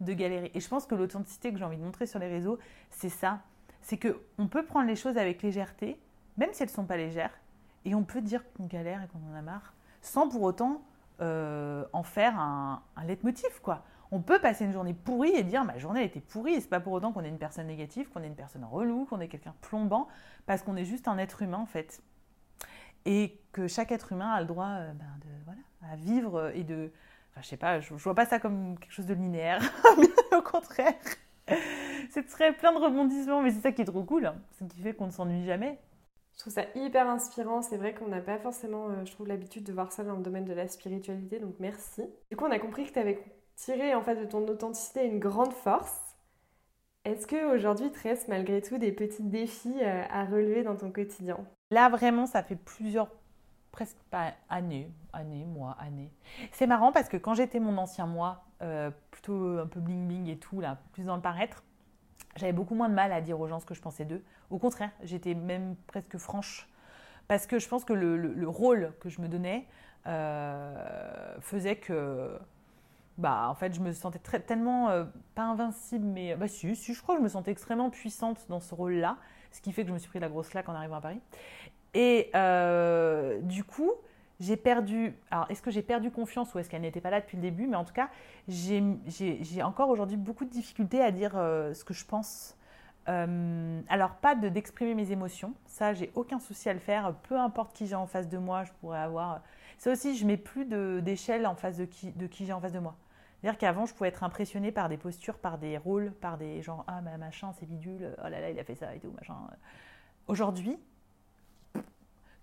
de 0.00 0.12
galérer. 0.12 0.50
Et 0.54 0.60
je 0.60 0.68
pense 0.68 0.86
que 0.86 0.94
l'authenticité 0.94 1.52
que 1.52 1.58
j'ai 1.58 1.64
envie 1.64 1.76
de 1.76 1.82
montrer 1.82 2.06
sur 2.06 2.18
les 2.18 2.28
réseaux, 2.28 2.58
c'est 2.90 3.08
ça. 3.08 3.40
C'est 3.80 3.98
qu'on 3.98 4.46
peut 4.46 4.64
prendre 4.64 4.86
les 4.86 4.96
choses 4.96 5.16
avec 5.16 5.42
légèreté, 5.42 5.98
même 6.36 6.50
si 6.52 6.62
elles 6.62 6.70
sont 6.70 6.84
pas 6.84 6.96
légères, 6.96 7.32
et 7.84 7.94
on 7.94 8.04
peut 8.04 8.20
dire 8.20 8.42
qu'on 8.52 8.66
galère 8.66 9.02
et 9.02 9.08
qu'on 9.08 9.32
en 9.32 9.34
a 9.36 9.42
marre, 9.42 9.74
sans 10.00 10.28
pour 10.28 10.42
autant 10.42 10.82
euh, 11.22 11.84
en 11.92 12.02
faire 12.02 12.38
un, 12.38 12.82
un 12.96 13.04
leitmotiv, 13.04 13.60
quoi. 13.62 13.84
On 14.10 14.20
peut 14.20 14.40
passer 14.40 14.66
une 14.66 14.72
journée 14.72 14.92
pourrie 14.92 15.34
et 15.34 15.42
dire 15.42 15.64
ma 15.64 15.78
journée 15.78 16.04
était 16.04 16.20
pourrie. 16.20 16.52
Et 16.52 16.60
c'est 16.60 16.68
pas 16.68 16.80
pour 16.80 16.92
autant 16.92 17.12
qu'on 17.12 17.24
est 17.24 17.30
une 17.30 17.38
personne 17.38 17.66
négative, 17.66 18.10
qu'on 18.10 18.22
est 18.22 18.26
une 18.26 18.34
personne 18.34 18.64
relou, 18.64 19.06
qu'on 19.06 19.20
est 19.20 19.28
quelqu'un 19.28 19.54
plombant, 19.62 20.06
parce 20.44 20.62
qu'on 20.62 20.76
est 20.76 20.84
juste 20.84 21.08
un 21.08 21.16
être 21.16 21.40
humain 21.40 21.58
en 21.58 21.66
fait 21.66 22.02
et 23.04 23.40
que 23.52 23.68
chaque 23.68 23.92
être 23.92 24.12
humain 24.12 24.30
a 24.30 24.40
le 24.40 24.46
droit 24.46 24.68
euh, 24.68 24.92
ben, 24.92 25.04
de, 25.20 25.44
voilà, 25.44 25.60
à 25.92 25.96
vivre 25.96 26.52
et 26.54 26.64
de... 26.64 26.92
Enfin, 27.30 27.40
je 27.42 27.48
sais 27.48 27.56
pas, 27.56 27.80
je, 27.80 27.94
vois 27.94 28.14
pas 28.14 28.26
ça 28.26 28.38
comme 28.38 28.78
quelque 28.78 28.92
chose 28.92 29.06
de 29.06 29.14
linéaire, 29.14 29.62
au 30.36 30.42
contraire. 30.42 30.94
C'est 32.10 32.26
très 32.26 32.52
plein 32.52 32.72
de 32.72 32.78
rebondissements, 32.78 33.42
mais 33.42 33.50
c'est 33.50 33.62
ça 33.62 33.72
qui 33.72 33.80
est 33.80 33.86
trop 33.86 34.04
cool, 34.04 34.26
hein. 34.26 34.34
ce 34.58 34.64
qui 34.64 34.80
fait 34.82 34.92
qu'on 34.92 35.06
ne 35.06 35.10
s'ennuie 35.10 35.46
jamais. 35.46 35.78
Je 36.34 36.38
trouve 36.38 36.52
ça 36.52 36.64
hyper 36.74 37.08
inspirant. 37.08 37.62
C'est 37.62 37.76
vrai 37.76 37.94
qu'on 37.94 38.08
n'a 38.08 38.20
pas 38.20 38.38
forcément, 38.38 38.88
euh, 38.88 39.04
je 39.04 39.12
trouve, 39.12 39.28
l'habitude 39.28 39.64
de 39.64 39.72
voir 39.72 39.92
ça 39.92 40.04
dans 40.04 40.16
le 40.16 40.22
domaine 40.22 40.44
de 40.44 40.52
la 40.52 40.68
spiritualité, 40.68 41.38
donc 41.38 41.54
merci. 41.60 42.02
Du 42.30 42.36
coup, 42.36 42.44
on 42.44 42.50
a 42.50 42.58
compris 42.58 42.86
que 42.86 42.92
tu 42.92 42.98
avais 42.98 43.22
tiré 43.56 43.94
en 43.94 44.02
fait 44.02 44.16
de 44.16 44.24
ton 44.24 44.46
authenticité 44.48 45.04
une 45.06 45.18
grande 45.18 45.52
force. 45.52 46.00
Est-ce 47.04 47.26
qu'aujourd'hui, 47.26 47.90
tu 47.90 48.08
restes 48.08 48.28
malgré 48.28 48.62
tout 48.62 48.78
des 48.78 48.92
petits 48.92 49.24
défis 49.24 49.74
euh, 49.82 50.04
à 50.08 50.24
relever 50.24 50.62
dans 50.62 50.76
ton 50.76 50.90
quotidien? 50.90 51.38
Là, 51.70 51.88
vraiment, 51.88 52.26
ça 52.26 52.42
fait 52.42 52.56
plusieurs, 52.56 53.10
presque 53.72 53.98
pas 54.10 54.32
années, 54.48 54.90
années, 55.12 55.44
mois, 55.44 55.76
années. 55.80 56.12
C'est 56.52 56.66
marrant 56.66 56.92
parce 56.92 57.08
que 57.08 57.16
quand 57.16 57.34
j'étais 57.34 57.58
mon 57.58 57.76
ancien 57.76 58.06
moi, 58.06 58.44
euh, 58.62 58.90
plutôt 59.10 59.58
un 59.58 59.66
peu 59.66 59.80
bling 59.80 60.06
bling 60.06 60.28
et 60.28 60.38
tout, 60.38 60.60
là, 60.60 60.78
plus 60.92 61.04
dans 61.04 61.16
le 61.16 61.22
paraître, 61.22 61.64
j'avais 62.36 62.52
beaucoup 62.52 62.74
moins 62.74 62.88
de 62.88 62.94
mal 62.94 63.12
à 63.12 63.20
dire 63.20 63.38
aux 63.40 63.46
gens 63.46 63.60
ce 63.60 63.66
que 63.66 63.74
je 63.74 63.80
pensais 63.80 64.04
d'eux. 64.04 64.22
Au 64.50 64.58
contraire, 64.58 64.90
j'étais 65.02 65.34
même 65.34 65.76
presque 65.86 66.16
franche. 66.18 66.68
Parce 67.28 67.46
que 67.46 67.58
je 67.58 67.68
pense 67.68 67.84
que 67.84 67.92
le, 67.92 68.48
rôle 68.48 68.92
que 69.00 69.08
je 69.08 69.20
me 69.20 69.28
donnais 69.28 69.66
euh, 70.06 71.36
faisait 71.40 71.76
que 71.76 72.38
bah 73.18 73.46
en 73.48 73.54
fait 73.54 73.74
je 73.74 73.80
me 73.80 73.92
sentais 73.92 74.18
tellement 74.18 74.88
euh, 74.88 75.04
pas 75.34 75.42
invincible 75.42 76.04
mais 76.04 76.34
bah 76.34 76.48
si, 76.48 76.74
je 76.74 77.02
crois 77.02 77.14
que 77.14 77.20
je 77.20 77.24
me 77.24 77.28
sentais 77.28 77.50
extrêmement 77.50 77.90
puissante 77.90 78.46
dans 78.48 78.58
ce 78.58 78.74
rôle 78.74 78.94
là 78.94 79.18
ce 79.52 79.60
qui 79.60 79.70
fait 79.72 79.82
que 79.82 79.88
je 79.88 79.92
me 79.92 79.98
suis 79.98 80.08
pris 80.08 80.18
la 80.18 80.28
grosse 80.28 80.48
claque 80.48 80.68
en 80.68 80.74
arrivant 80.74 80.96
à 80.96 81.00
Paris. 81.00 81.20
Et 81.94 82.30
euh, 82.34 83.40
du 83.42 83.64
coup, 83.64 83.92
j'ai 84.42 84.56
perdu. 84.56 85.14
Alors, 85.30 85.46
est-ce 85.50 85.62
que 85.62 85.70
j'ai 85.70 85.82
perdu 85.82 86.10
confiance 86.10 86.52
ou 86.52 86.58
est-ce 86.58 86.68
qu'elle 86.68 86.82
n'était 86.82 87.00
pas 87.00 87.10
là 87.10 87.20
depuis 87.20 87.36
le 87.36 87.42
début 87.42 87.68
Mais 87.68 87.76
en 87.76 87.84
tout 87.84 87.94
cas, 87.94 88.10
j'ai 88.48 89.62
encore 89.62 89.88
aujourd'hui 89.88 90.16
beaucoup 90.16 90.44
de 90.44 90.50
difficultés 90.50 91.00
à 91.00 91.12
dire 91.12 91.36
euh, 91.36 91.72
ce 91.74 91.84
que 91.84 91.94
je 91.94 92.04
pense. 92.04 92.56
Euh, 93.08 93.80
alors, 93.88 94.16
pas 94.16 94.34
d'exprimer 94.34 94.94
mes 94.94 95.12
émotions. 95.12 95.54
Ça, 95.66 95.94
j'ai 95.94 96.10
aucun 96.16 96.40
souci 96.40 96.68
à 96.68 96.74
le 96.74 96.80
faire. 96.80 97.14
Peu 97.28 97.38
importe 97.38 97.72
qui 97.72 97.86
j'ai 97.86 97.94
en 97.94 98.08
face 98.08 98.28
de 98.28 98.36
moi, 98.36 98.64
je 98.64 98.72
pourrais 98.80 98.98
avoir. 98.98 99.42
Ça 99.78 99.92
aussi, 99.92 100.16
je 100.16 100.26
mets 100.26 100.36
plus 100.36 100.66
d'échelle 101.02 101.46
en 101.46 101.54
face 101.54 101.76
de 101.76 101.84
qui, 101.84 102.10
de 102.10 102.26
qui 102.26 102.44
j'ai 102.44 102.52
en 102.52 102.60
face 102.60 102.72
de 102.72 102.80
moi. 102.80 102.96
C'est-à-dire 103.40 103.58
qu'avant, 103.58 103.86
je 103.86 103.94
pouvais 103.94 104.08
être 104.08 104.24
impressionnée 104.24 104.72
par 104.72 104.88
des 104.88 104.96
postures, 104.96 105.38
par 105.38 105.58
des 105.58 105.78
rôles, 105.78 106.10
par 106.10 106.36
des 106.36 106.62
gens 106.62 106.84
Ah, 106.88 107.00
mais 107.00 107.16
machin, 107.16 107.52
c'est 107.58 107.66
bidule, 107.66 108.16
oh 108.18 108.28
là 108.28 108.40
là, 108.40 108.50
il 108.50 108.58
a 108.58 108.64
fait 108.64 108.74
ça 108.74 108.92
et 108.92 108.98
tout, 108.98 109.12
machin. 109.12 109.34
Aujourd'hui, 110.26 110.78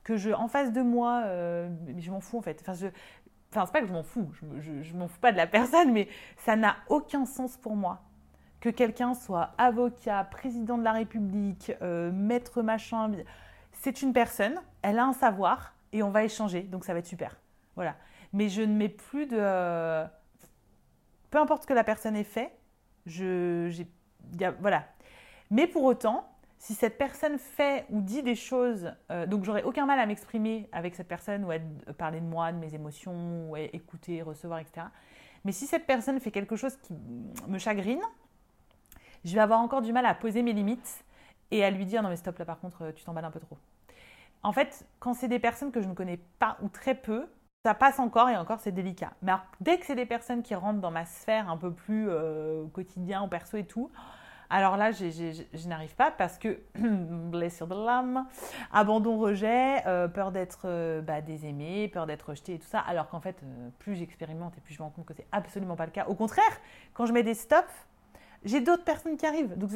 que 0.09 0.17
je, 0.17 0.31
en 0.31 0.47
face 0.47 0.73
de 0.73 0.81
moi, 0.81 1.21
euh, 1.25 1.69
je 1.99 2.09
m'en 2.09 2.19
fous 2.19 2.39
en 2.39 2.41
fait. 2.41 2.59
Enfin, 2.61 2.73
c'est 2.73 3.71
pas 3.71 3.81
que 3.81 3.85
je 3.85 3.93
m'en 3.93 4.01
fous, 4.01 4.27
je, 4.59 4.81
je, 4.81 4.97
m'en 4.97 5.07
fous 5.07 5.19
pas 5.19 5.31
de 5.31 5.37
la 5.37 5.45
personne, 5.45 5.91
mais 5.91 6.07
ça 6.37 6.55
n'a 6.55 6.77
aucun 6.87 7.27
sens 7.27 7.57
pour 7.57 7.75
moi 7.75 8.01
que 8.59 8.69
quelqu'un 8.69 9.13
soit 9.13 9.51
avocat, 9.59 10.23
président 10.23 10.79
de 10.79 10.83
la 10.83 10.93
République, 10.93 11.71
euh, 11.83 12.11
maître 12.11 12.63
machin. 12.63 13.11
C'est 13.71 14.01
une 14.01 14.11
personne, 14.11 14.59
elle 14.81 14.97
a 14.97 15.05
un 15.05 15.13
savoir 15.13 15.75
et 15.93 16.01
on 16.01 16.09
va 16.09 16.23
échanger, 16.23 16.63
donc 16.63 16.85
ça 16.85 16.93
va 16.93 16.99
être 16.99 17.05
super. 17.05 17.39
Voilà. 17.75 17.95
Mais 18.33 18.49
je 18.49 18.63
ne 18.63 18.73
mets 18.73 18.89
plus 18.89 19.27
de. 19.27 19.37
Euh, 19.39 20.07
peu 21.29 21.37
importe 21.37 21.61
ce 21.61 21.67
que 21.67 21.73
la 21.73 21.83
personne 21.83 22.15
ait 22.15 22.23
fait, 22.23 22.51
je, 23.05 23.83
voilà. 24.59 24.85
Mais 25.51 25.67
pour 25.67 25.83
autant, 25.83 26.27
si 26.59 26.75
cette 26.75 26.97
personne 26.97 27.39
fait 27.39 27.85
ou 27.89 28.01
dit 28.01 28.21
des 28.21 28.35
choses, 28.35 28.91
euh, 29.11 29.25
donc 29.25 29.45
j'aurais 29.45 29.63
aucun 29.63 29.85
mal 29.85 29.97
à 29.97 30.05
m'exprimer 30.05 30.69
avec 30.73 30.93
cette 30.93 31.07
personne 31.07 31.45
ou 31.45 31.51
à 31.51 31.57
parler 31.97 32.19
de 32.19 32.25
moi, 32.25 32.51
de 32.51 32.57
mes 32.57 32.75
émotions, 32.75 33.49
ou 33.49 33.55
à 33.55 33.61
écouter, 33.61 34.21
recevoir, 34.21 34.59
etc. 34.59 34.87
Mais 35.45 35.53
si 35.53 35.65
cette 35.65 35.87
personne 35.87 36.19
fait 36.19 36.31
quelque 36.31 36.57
chose 36.57 36.75
qui 36.83 36.93
me 37.47 37.57
chagrine, 37.57 38.01
je 39.23 39.33
vais 39.33 39.39
avoir 39.39 39.61
encore 39.61 39.81
du 39.81 39.93
mal 39.93 40.05
à 40.05 40.13
poser 40.13 40.43
mes 40.43 40.51
limites 40.51 41.05
et 41.51 41.63
à 41.63 41.71
lui 41.71 41.85
dire 41.85 42.03
non 42.03 42.09
mais 42.09 42.17
stop 42.17 42.37
là 42.37 42.45
par 42.45 42.59
contre 42.59 42.91
tu 42.91 43.03
t'emballes 43.05 43.25
un 43.25 43.31
peu 43.31 43.39
trop. 43.39 43.57
En 44.43 44.51
fait, 44.51 44.85
quand 44.99 45.13
c'est 45.13 45.27
des 45.29 45.39
personnes 45.39 45.71
que 45.71 45.81
je 45.81 45.87
ne 45.87 45.93
connais 45.93 46.19
pas 46.39 46.57
ou 46.61 46.67
très 46.67 46.93
peu, 46.93 47.27
ça 47.65 47.73
passe 47.73 47.99
encore 47.99 48.29
et 48.29 48.35
encore 48.35 48.59
c'est 48.59 48.71
délicat. 48.73 49.13
Mais 49.21 49.31
dès 49.61 49.77
que 49.77 49.85
c'est 49.85 49.95
des 49.95 50.05
personnes 50.05 50.43
qui 50.43 50.55
rentrent 50.55 50.81
dans 50.81 50.91
ma 50.91 51.05
sphère 51.05 51.49
un 51.49 51.57
peu 51.57 51.71
plus 51.71 52.09
euh, 52.09 52.65
quotidien, 52.67 53.21
au 53.21 53.27
perso 53.27 53.57
et 53.57 53.65
tout, 53.65 53.89
alors 54.49 54.77
là, 54.77 54.91
je 54.91 55.67
n'arrive 55.67 55.95
pas 55.95 56.11
parce 56.11 56.39
que 56.39 56.59
blessure 56.75 57.67
de 57.67 57.75
l'âme, 57.75 58.25
abandon, 58.71 59.19
rejet, 59.19 59.85
euh, 59.85 60.07
peur 60.07 60.31
d'être 60.31 60.61
euh, 60.65 61.01
bah, 61.01 61.21
désaimé, 61.21 61.87
peur 61.87 62.07
d'être 62.07 62.29
rejeté 62.29 62.55
et 62.55 62.59
tout 62.59 62.67
ça. 62.67 62.79
Alors 62.79 63.09
qu'en 63.09 63.19
fait, 63.19 63.43
plus 63.77 63.95
j'expérimente 63.95 64.57
et 64.57 64.61
plus 64.61 64.73
je 64.73 64.79
me 64.79 64.85
rends 64.85 64.89
compte 64.89 65.05
que 65.05 65.13
c'est 65.13 65.27
absolument 65.31 65.75
pas 65.75 65.85
le 65.85 65.91
cas. 65.91 66.05
Au 66.07 66.15
contraire, 66.15 66.59
quand 66.93 67.05
je 67.05 67.13
mets 67.13 67.23
des 67.23 67.35
stops, 67.35 67.71
j'ai 68.43 68.61
d'autres 68.61 68.83
personnes 68.83 69.17
qui 69.17 69.25
arrivent. 69.25 69.57
Donc 69.57 69.71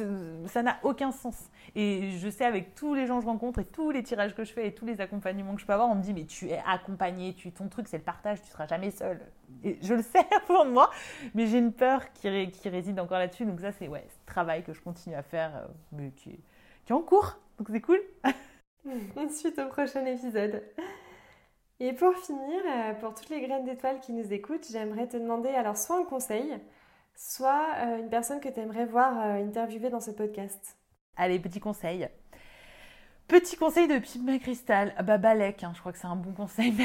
ça 0.46 0.62
n'a 0.62 0.78
aucun 0.82 1.12
sens. 1.12 1.50
Et 1.74 2.10
je 2.18 2.28
sais 2.28 2.44
avec 2.44 2.74
tous 2.74 2.94
les 2.94 3.06
gens 3.06 3.16
que 3.18 3.22
je 3.24 3.28
rencontre 3.28 3.60
et 3.60 3.64
tous 3.64 3.90
les 3.90 4.02
tirages 4.02 4.34
que 4.34 4.44
je 4.44 4.52
fais 4.52 4.68
et 4.68 4.74
tous 4.74 4.86
les 4.86 5.00
accompagnements 5.00 5.54
que 5.54 5.60
je 5.60 5.66
peux 5.66 5.72
avoir, 5.72 5.88
on 5.88 5.94
me 5.94 6.02
dit 6.02 6.14
mais 6.14 6.24
tu 6.24 6.48
es 6.48 6.60
accompagné, 6.66 7.34
tu, 7.34 7.52
ton 7.52 7.68
truc 7.68 7.88
c'est 7.88 7.98
le 7.98 8.04
partage, 8.04 8.40
tu 8.42 8.48
seras 8.48 8.66
jamais 8.66 8.90
seul. 8.90 9.20
Et 9.62 9.78
je 9.82 9.94
le 9.94 10.02
sais 10.02 10.24
de 10.48 10.70
moi, 10.70 10.90
mais 11.34 11.46
j'ai 11.46 11.58
une 11.58 11.72
peur 11.72 12.12
qui, 12.12 12.50
qui, 12.50 12.68
réside 12.68 12.98
encore 13.00 13.18
là-dessus. 13.18 13.44
Donc 13.44 13.60
ça 13.60 13.72
c'est 13.72 13.88
ouais, 13.88 14.04
ce 14.08 14.26
travail 14.26 14.62
que 14.62 14.72
je 14.72 14.80
continue 14.80 15.14
à 15.14 15.22
faire, 15.22 15.56
euh, 15.56 15.66
mais 15.92 16.10
qui, 16.10 16.40
qui 16.84 16.92
est 16.92 16.96
en 16.96 17.02
cours. 17.02 17.38
Donc 17.58 17.68
c'est 17.70 17.80
cool. 17.80 18.00
Suite 19.30 19.58
au 19.58 19.68
prochain 19.68 20.04
épisode. 20.04 20.62
Et 21.80 21.92
pour 21.92 22.14
finir, 22.16 22.62
euh, 22.66 22.94
pour 22.94 23.14
toutes 23.14 23.30
les 23.30 23.40
graines 23.40 23.64
d'étoiles 23.64 24.00
qui 24.00 24.12
nous 24.12 24.32
écoutent, 24.32 24.66
j'aimerais 24.70 25.08
te 25.08 25.16
demander 25.16 25.48
alors 25.48 25.76
soit 25.76 25.98
un 25.98 26.04
conseil, 26.04 26.58
soit 27.16 27.66
euh, 27.78 27.98
une 27.98 28.08
personne 28.08 28.40
que 28.40 28.48
tu 28.48 28.60
aimerais 28.60 28.86
voir 28.86 29.18
euh, 29.18 29.44
interviewer 29.44 29.90
dans 29.90 30.00
ce 30.00 30.10
podcast. 30.10 30.76
Allez, 31.16 31.38
petit 31.38 31.60
conseil. 31.60 32.08
Petit 33.26 33.56
conseil 33.56 33.88
de 33.88 33.98
Pima 33.98 34.38
Cristal, 34.38 34.92
ah 34.98 35.02
bah 35.02 35.16
Balek, 35.16 35.64
hein, 35.64 35.72
je 35.74 35.80
crois 35.80 35.92
que 35.92 35.98
c'est 35.98 36.06
un 36.06 36.16
bon 36.16 36.32
conseil. 36.32 36.74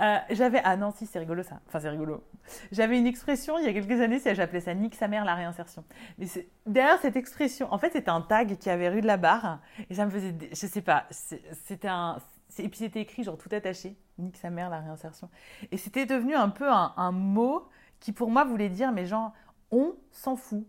Euh, 0.00 0.16
j'avais 0.30 0.60
ah 0.64 0.76
non 0.76 0.92
si 0.92 1.06
c'est 1.06 1.18
rigolo 1.18 1.42
ça, 1.42 1.60
enfin 1.68 1.78
c'est 1.78 1.90
rigolo. 1.90 2.24
J'avais 2.72 2.98
une 2.98 3.06
expression 3.06 3.58
il 3.58 3.64
y 3.64 3.68
a 3.68 3.72
quelques 3.72 4.00
années, 4.00 4.18
j'appelais 4.24 4.60
ça 4.60 4.74
nique 4.74 4.94
sa 4.94 5.08
mère 5.08 5.24
la 5.24 5.34
réinsertion. 5.34 5.84
Mais 6.18 6.26
derrière 6.66 6.98
cette 7.00 7.16
expression, 7.16 7.72
en 7.72 7.78
fait 7.78 7.92
c'était 7.92 8.10
un 8.10 8.22
tag 8.22 8.56
qui 8.56 8.70
avait 8.70 8.88
rue 8.88 9.02
de 9.02 9.06
la 9.06 9.18
barre 9.18 9.60
et 9.90 9.94
ça 9.94 10.06
me 10.06 10.10
faisait, 10.10 10.34
je 10.50 10.66
sais 10.66 10.80
pas, 10.80 11.06
c'était 11.10 11.88
un, 11.88 12.18
et 12.58 12.68
puis 12.68 12.78
c'était 12.78 13.00
écrit 13.00 13.22
genre 13.22 13.38
tout 13.38 13.50
attaché, 13.52 13.96
nique 14.18 14.36
sa 14.36 14.50
mère 14.50 14.70
la 14.70 14.80
réinsertion. 14.80 15.28
Et 15.70 15.76
c'était 15.76 16.06
devenu 16.06 16.34
un 16.34 16.48
peu 16.48 16.68
un, 16.68 17.12
mot 17.12 17.68
qui 18.00 18.12
pour 18.12 18.30
moi 18.30 18.44
voulait 18.44 18.68
dire 18.68 18.92
mais 18.92 19.06
genre 19.06 19.32
on 19.70 19.94
s'en 20.10 20.36
fout. 20.36 20.66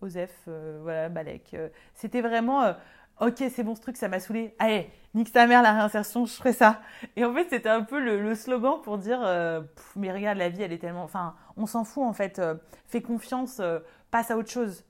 Osef, 0.00 0.32
euh, 0.48 0.80
voilà, 0.82 1.08
Balek. 1.10 1.54
Euh, 1.54 1.68
c'était 1.94 2.22
vraiment 2.22 2.74
ok, 3.20 3.44
c'est 3.50 3.62
bon 3.62 3.74
ce 3.74 3.80
truc, 3.80 3.96
ça 3.96 4.08
m'a 4.08 4.18
saoulé. 4.18 4.54
Allez, 4.58 4.90
nique 5.14 5.28
sa 5.28 5.46
mère 5.46 5.62
la 5.62 5.72
réinsertion, 5.72 6.26
je 6.26 6.32
ferai 6.32 6.52
ça. 6.52 6.80
Et 7.16 7.24
en 7.24 7.32
fait, 7.34 7.48
c'était 7.50 7.68
un 7.68 7.82
peu 7.82 8.00
le, 8.00 8.34
slogan 8.34 8.80
pour 8.82 8.98
dire, 8.98 9.20
euh, 9.22 9.60
mais 9.96 10.12
regarde, 10.12 10.38
la 10.38 10.48
vie, 10.48 10.62
elle 10.62 10.72
est 10.72 10.78
tellement, 10.78 11.04
enfin, 11.04 11.34
on 11.56 11.66
s'en 11.66 11.84
fout 11.84 12.04
en 12.04 12.12
fait. 12.12 12.38
Euh, 12.38 12.54
fais 12.86 13.02
confiance, 13.02 13.60
euh, 13.60 13.78
passe 14.10 14.30
à 14.30 14.36
autre 14.36 14.50
chose. 14.50 14.84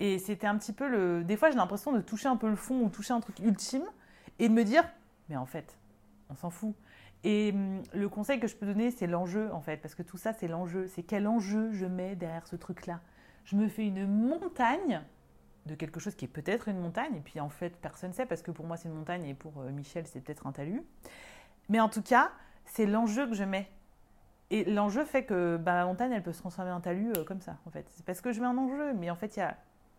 Et 0.00 0.18
c'était 0.18 0.46
un 0.46 0.56
petit 0.56 0.72
peu 0.72 0.88
le, 0.88 1.24
des 1.24 1.36
fois, 1.36 1.50
j'ai 1.50 1.56
l'impression 1.56 1.92
de 1.92 2.00
toucher 2.00 2.28
un 2.28 2.36
peu 2.36 2.48
le 2.48 2.56
fond 2.56 2.80
ou 2.80 2.88
toucher 2.88 3.12
un 3.12 3.20
truc 3.20 3.38
ultime 3.40 3.84
et 4.38 4.48
de 4.48 4.54
me 4.54 4.64
dire, 4.64 4.84
mais 5.28 5.36
en 5.36 5.46
fait, 5.46 5.76
on 6.30 6.36
s'en 6.36 6.50
fout. 6.50 6.74
Et 7.24 7.52
hum, 7.52 7.82
le 7.94 8.08
conseil 8.08 8.38
que 8.38 8.46
je 8.46 8.54
peux 8.54 8.66
donner, 8.66 8.90
c'est 8.90 9.06
l'enjeu 9.06 9.50
en 9.52 9.60
fait, 9.60 9.78
parce 9.78 9.94
que 9.94 10.02
tout 10.02 10.18
ça, 10.18 10.32
c'est 10.32 10.48
l'enjeu. 10.48 10.86
C'est 10.86 11.02
quel 11.02 11.26
enjeu 11.26 11.72
je 11.72 11.86
mets 11.86 12.14
derrière 12.14 12.46
ce 12.46 12.56
truc-là. 12.56 13.00
Je 13.44 13.56
me 13.56 13.68
fais 13.68 13.86
une 13.86 14.06
montagne 14.06 15.02
de 15.66 15.74
quelque 15.74 15.98
chose 15.98 16.14
qui 16.14 16.26
est 16.26 16.28
peut-être 16.28 16.68
une 16.68 16.78
montagne, 16.78 17.16
et 17.16 17.20
puis 17.20 17.40
en 17.40 17.48
fait 17.48 17.76
personne 17.80 18.10
ne 18.10 18.14
sait, 18.14 18.26
parce 18.26 18.42
que 18.42 18.50
pour 18.50 18.66
moi 18.66 18.76
c'est 18.76 18.88
une 18.88 18.94
montagne, 18.94 19.24
et 19.24 19.32
pour 19.32 19.60
euh, 19.60 19.70
Michel 19.70 20.06
c'est 20.06 20.20
peut-être 20.20 20.46
un 20.46 20.52
talus. 20.52 20.82
Mais 21.70 21.80
en 21.80 21.88
tout 21.88 22.02
cas, 22.02 22.30
c'est 22.66 22.86
l'enjeu 22.86 23.26
que 23.26 23.34
je 23.34 23.44
mets. 23.44 23.70
Et 24.50 24.64
l'enjeu 24.64 25.04
fait 25.04 25.24
que 25.24 25.56
bah, 25.56 25.74
la 25.74 25.86
montagne, 25.86 26.12
elle 26.12 26.22
peut 26.22 26.32
se 26.32 26.40
transformer 26.40 26.70
en 26.70 26.80
talus 26.80 27.12
euh, 27.16 27.24
comme 27.24 27.40
ça, 27.40 27.56
en 27.66 27.70
fait. 27.70 27.86
C'est 27.92 28.04
parce 28.04 28.20
que 28.20 28.32
je 28.32 28.40
mets 28.40 28.46
un 28.46 28.58
enjeu, 28.58 28.92
mais 28.92 29.10
en 29.10 29.16
fait, 29.16 29.36
il 29.36 29.40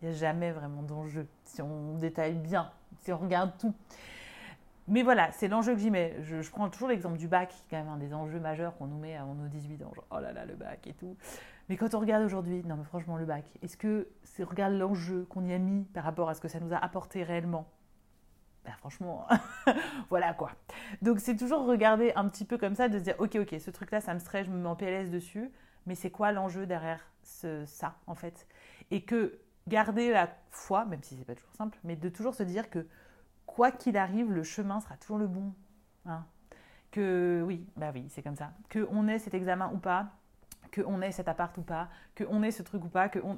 n'y 0.03 0.07
y 0.07 0.11
a 0.11 0.15
jamais 0.15 0.51
vraiment 0.51 0.83
d'enjeu, 0.83 1.27
si 1.45 1.61
on 1.63 1.95
détaille 1.95 2.35
bien, 2.35 2.71
si 3.01 3.11
on 3.11 3.17
regarde 3.17 3.51
tout. 3.57 3.73
Mais 4.87 5.01
voilà, 5.01 5.31
c'est 5.31 5.47
l'enjeu 5.47 5.73
que 5.73 5.79
j'y 5.79 5.89
mets. 5.89 6.15
Je, 6.21 6.47
prends 6.51 6.69
toujours 6.69 6.89
l'exemple 6.89 7.17
du 7.17 7.27
bac, 7.27 7.49
qui 7.49 7.55
est 7.55 7.69
quand 7.71 7.83
même 7.83 7.93
un 7.93 7.97
des 7.97 8.13
enjeux 8.13 8.39
majeurs 8.39 8.77
qu'on 8.77 8.85
nous 8.85 8.99
met 8.99 9.15
avant 9.15 9.33
nos 9.33 9.47
18 9.47 9.83
ans. 9.83 9.91
Oh 10.11 10.19
là 10.19 10.31
là, 10.31 10.45
le 10.45 10.55
bac 10.55 10.85
et 10.85 10.93
tout. 10.93 11.17
Mais 11.69 11.77
quand 11.77 11.95
on 11.95 11.99
regarde 11.99 12.23
aujourd'hui, 12.23 12.63
non 12.63 12.75
mais 12.75 12.83
franchement, 12.83 13.17
le 13.17 13.25
bac, 13.25 13.45
est-ce 13.63 13.77
que 13.77 14.07
si 14.23 14.43
on 14.43 14.45
regarde 14.45 14.73
l'enjeu 14.73 15.25
qu'on 15.29 15.43
y 15.45 15.53
a 15.53 15.57
mis 15.57 15.85
par 15.85 16.03
rapport 16.03 16.29
à 16.29 16.35
ce 16.35 16.41
que 16.41 16.47
ça 16.47 16.59
nous 16.59 16.73
a 16.73 16.77
apporté 16.77 17.23
réellement? 17.23 17.67
Ben 18.63 18.73
franchement, 18.77 19.27
voilà 20.09 20.33
quoi. 20.33 20.51
Donc 21.01 21.19
c'est 21.19 21.35
toujours 21.35 21.65
regarder 21.65 22.13
un 22.15 22.27
petit 22.29 22.45
peu 22.45 22.57
comme 22.57 22.75
ça, 22.75 22.87
de 22.87 22.99
se 22.99 23.03
dire, 23.03 23.15
ok, 23.19 23.37
ok, 23.41 23.59
ce 23.59 23.71
truc-là, 23.71 24.01
ça 24.01 24.13
me 24.13 24.19
stresse, 24.19 24.45
je 24.45 24.51
me 24.51 24.57
mets 24.57 24.69
en 24.69 24.75
PLS 24.75 25.09
dessus, 25.09 25.51
mais 25.87 25.95
c'est 25.95 26.11
quoi 26.11 26.31
l'enjeu 26.31 26.67
derrière 26.67 27.11
ça, 27.23 27.95
en 28.05 28.15
fait? 28.15 28.47
Et 28.91 29.01
que 29.01 29.39
garder 29.67 30.11
la 30.11 30.29
foi, 30.51 30.85
même 30.85 31.01
si 31.01 31.15
c'est 31.15 31.25
pas 31.25 31.35
toujours 31.35 31.53
simple, 31.53 31.77
mais 31.83 31.95
de 31.95 32.09
toujours 32.09 32.35
se 32.35 32.43
dire 32.43 32.69
que 32.69 32.85
quoi 33.45 33.71
qu'il 33.71 33.97
arrive, 33.97 34.31
le 34.31 34.43
chemin 34.43 34.79
sera 34.79 34.97
toujours 34.97 35.17
le 35.17 35.27
bon. 35.27 35.53
Hein 36.05 36.25
que 36.95 37.43
oui, 37.45 37.67
bah 37.75 37.91
oui, 37.93 38.05
c'est 38.09 38.21
comme 38.21 38.37
ça. 38.37 38.53
Que 38.69 38.87
on 38.89 39.07
ait 39.09 39.19
cet 39.19 39.33
examen 39.33 39.69
ou 39.73 39.77
pas, 39.77 40.11
qu'on 40.73 41.01
ait 41.01 41.11
cet 41.11 41.27
appart 41.27 41.55
ou 41.57 41.61
pas, 41.61 41.89
qu'on 42.17 42.41
ait 42.41 42.51
ce 42.51 42.63
truc 42.63 42.85
ou 42.85 42.87
pas, 42.87 43.09
que 43.09 43.19
on... 43.19 43.37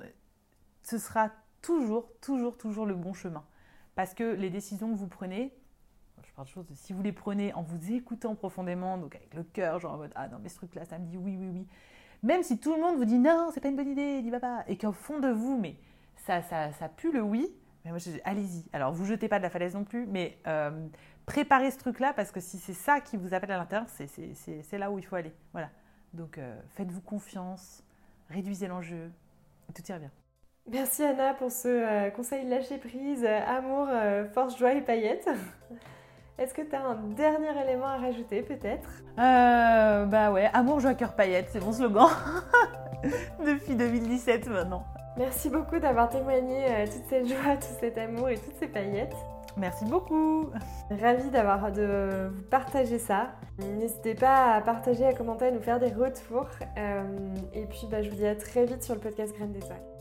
ce 0.84 1.00
sera 1.00 1.32
toujours, 1.64 2.08
toujours, 2.22 2.56
toujours 2.56 2.86
le 2.86 2.94
bon 2.94 3.14
chemin. 3.14 3.44
Parce 3.96 4.14
que 4.14 4.24
les 4.24 4.52
décisions 4.52 4.92
que 4.92 4.98
vous 4.98 5.08
prenez, 5.08 5.58
je 6.24 6.32
parle 6.34 6.48
de 6.70 6.76
si 6.76 6.94
vous 6.94 7.02
les 7.02 7.12
prenez 7.12 7.52
en 7.56 7.64
vous 7.64 7.92
écoutant 7.92 8.36
profondément, 8.36 9.00
donc 9.00 9.16
avec 9.16 9.34
le 9.34 9.42
cœur, 9.42 9.80
genre 9.80 9.96
en 9.96 9.98
mode 9.98 10.12
ah 10.14 10.28
non, 10.28 10.38
mais 10.40 10.50
ce 10.50 10.58
truc-là, 10.58 10.86
ça 10.86 11.00
me 11.00 11.08
dit 11.08 11.18
oui, 11.18 11.36
oui, 11.36 11.50
oui. 11.52 11.68
Même 12.22 12.44
si 12.44 12.60
tout 12.60 12.76
le 12.76 12.82
monde 12.82 12.98
vous 12.98 13.06
dit 13.06 13.18
non, 13.18 13.50
c'est 13.52 13.60
pas 13.60 13.70
une 13.70 13.76
bonne 13.76 13.90
idée, 13.90 14.22
n'y 14.22 14.30
va 14.30 14.40
pas, 14.40 14.64
et 14.68 14.78
qu'au 14.78 14.92
fond 14.92 15.20
de 15.20 15.30
vous, 15.30 15.58
mais 15.58 15.78
ça, 16.16 16.44
ça, 16.44 16.72
ça 16.74 16.90
pue 16.90 17.12
le 17.12 17.24
oui, 17.24 17.52
mais 17.88 17.92
moi 17.92 18.00
je 18.00 18.10
dis 18.10 18.22
allez-y. 18.26 18.66
Alors 18.74 18.92
vous 18.92 19.06
jetez 19.06 19.30
pas 19.30 19.38
de 19.38 19.44
la 19.44 19.50
falaise 19.50 19.74
non 19.74 19.86
plus, 19.86 20.06
mais 20.08 20.38
euh, 20.46 20.88
préparez 21.26 21.72
ce 21.72 21.78
truc-là 21.78 22.12
parce 22.14 22.32
que 22.32 22.42
si 22.42 22.58
c'est 22.58 22.74
ça 22.74 23.00
qui 23.00 23.16
vous 23.16 23.34
appelle 23.34 23.52
à 23.52 23.58
l'intérieur, 23.58 23.88
c'est 23.90 24.78
là 24.78 24.92
où 24.92 25.00
il 25.00 25.06
faut 25.06 25.16
aller. 25.16 25.32
Voilà. 25.54 25.70
Donc 26.14 26.38
euh, 26.38 26.60
faites-vous 26.76 27.00
confiance, 27.00 27.84
réduisez 28.30 28.68
l'enjeu, 28.68 29.10
tout 29.74 29.82
ira 29.88 30.00
bien. 30.00 30.12
Merci 30.70 31.04
Anna 31.04 31.34
pour 31.34 31.50
ce 31.50 31.70
euh, 31.70 32.10
conseil 32.10 32.46
lâcher 32.46 32.78
prise, 32.78 33.24
amour, 33.24 33.88
force, 34.34 34.58
joie 34.58 34.74
et 34.74 34.82
paillettes. 34.82 35.30
Est-ce 36.38 36.54
que 36.54 36.62
tu 36.62 36.76
as 36.76 36.86
un 36.86 36.96
dernier 37.16 37.58
élément 37.64 37.88
à 37.88 37.98
rajouter 37.98 38.42
peut-être? 38.42 38.90
Bah 39.16 40.32
ouais, 40.32 40.50
amour, 40.54 40.82
joie, 40.82 40.94
cœur, 40.94 41.16
paillettes, 41.16 41.50
c'est 41.52 41.64
mon 41.64 41.72
slogan 41.72 42.10
depuis 43.46 43.76
2017 43.76 44.50
maintenant. 44.50 44.86
Merci 45.18 45.50
beaucoup 45.50 45.80
d'avoir 45.80 46.10
témoigné 46.10 46.86
toute 46.86 47.06
cette 47.10 47.28
joie, 47.28 47.56
tout 47.60 47.76
cet 47.80 47.98
amour 47.98 48.30
et 48.30 48.38
toutes 48.38 48.56
ces 48.60 48.68
paillettes. 48.68 49.16
Merci 49.58 49.86
beaucoup. 49.86 50.50
Ravie 51.02 51.32
d'avoir 51.32 51.72
de 51.72 52.30
vous 52.32 52.44
partager 52.44 53.00
ça. 53.00 53.32
N'hésitez 53.58 54.14
pas 54.14 54.54
à 54.54 54.62
partager, 54.62 55.06
à 55.06 55.14
commenter, 55.14 55.46
à 55.46 55.52
nous 55.52 55.62
faire 55.62 55.80
des 55.80 55.92
retours. 55.92 56.48
Euh, 56.78 57.04
et 57.54 57.66
puis 57.66 57.88
bah, 57.90 58.04
je 58.04 58.10
vous 58.10 58.16
dis 58.16 58.28
à 58.28 58.36
très 58.36 58.66
vite 58.66 58.84
sur 58.84 58.94
le 58.94 59.02
podcast 59.02 59.34
Graines 59.36 59.54
d'étoiles. 59.54 59.97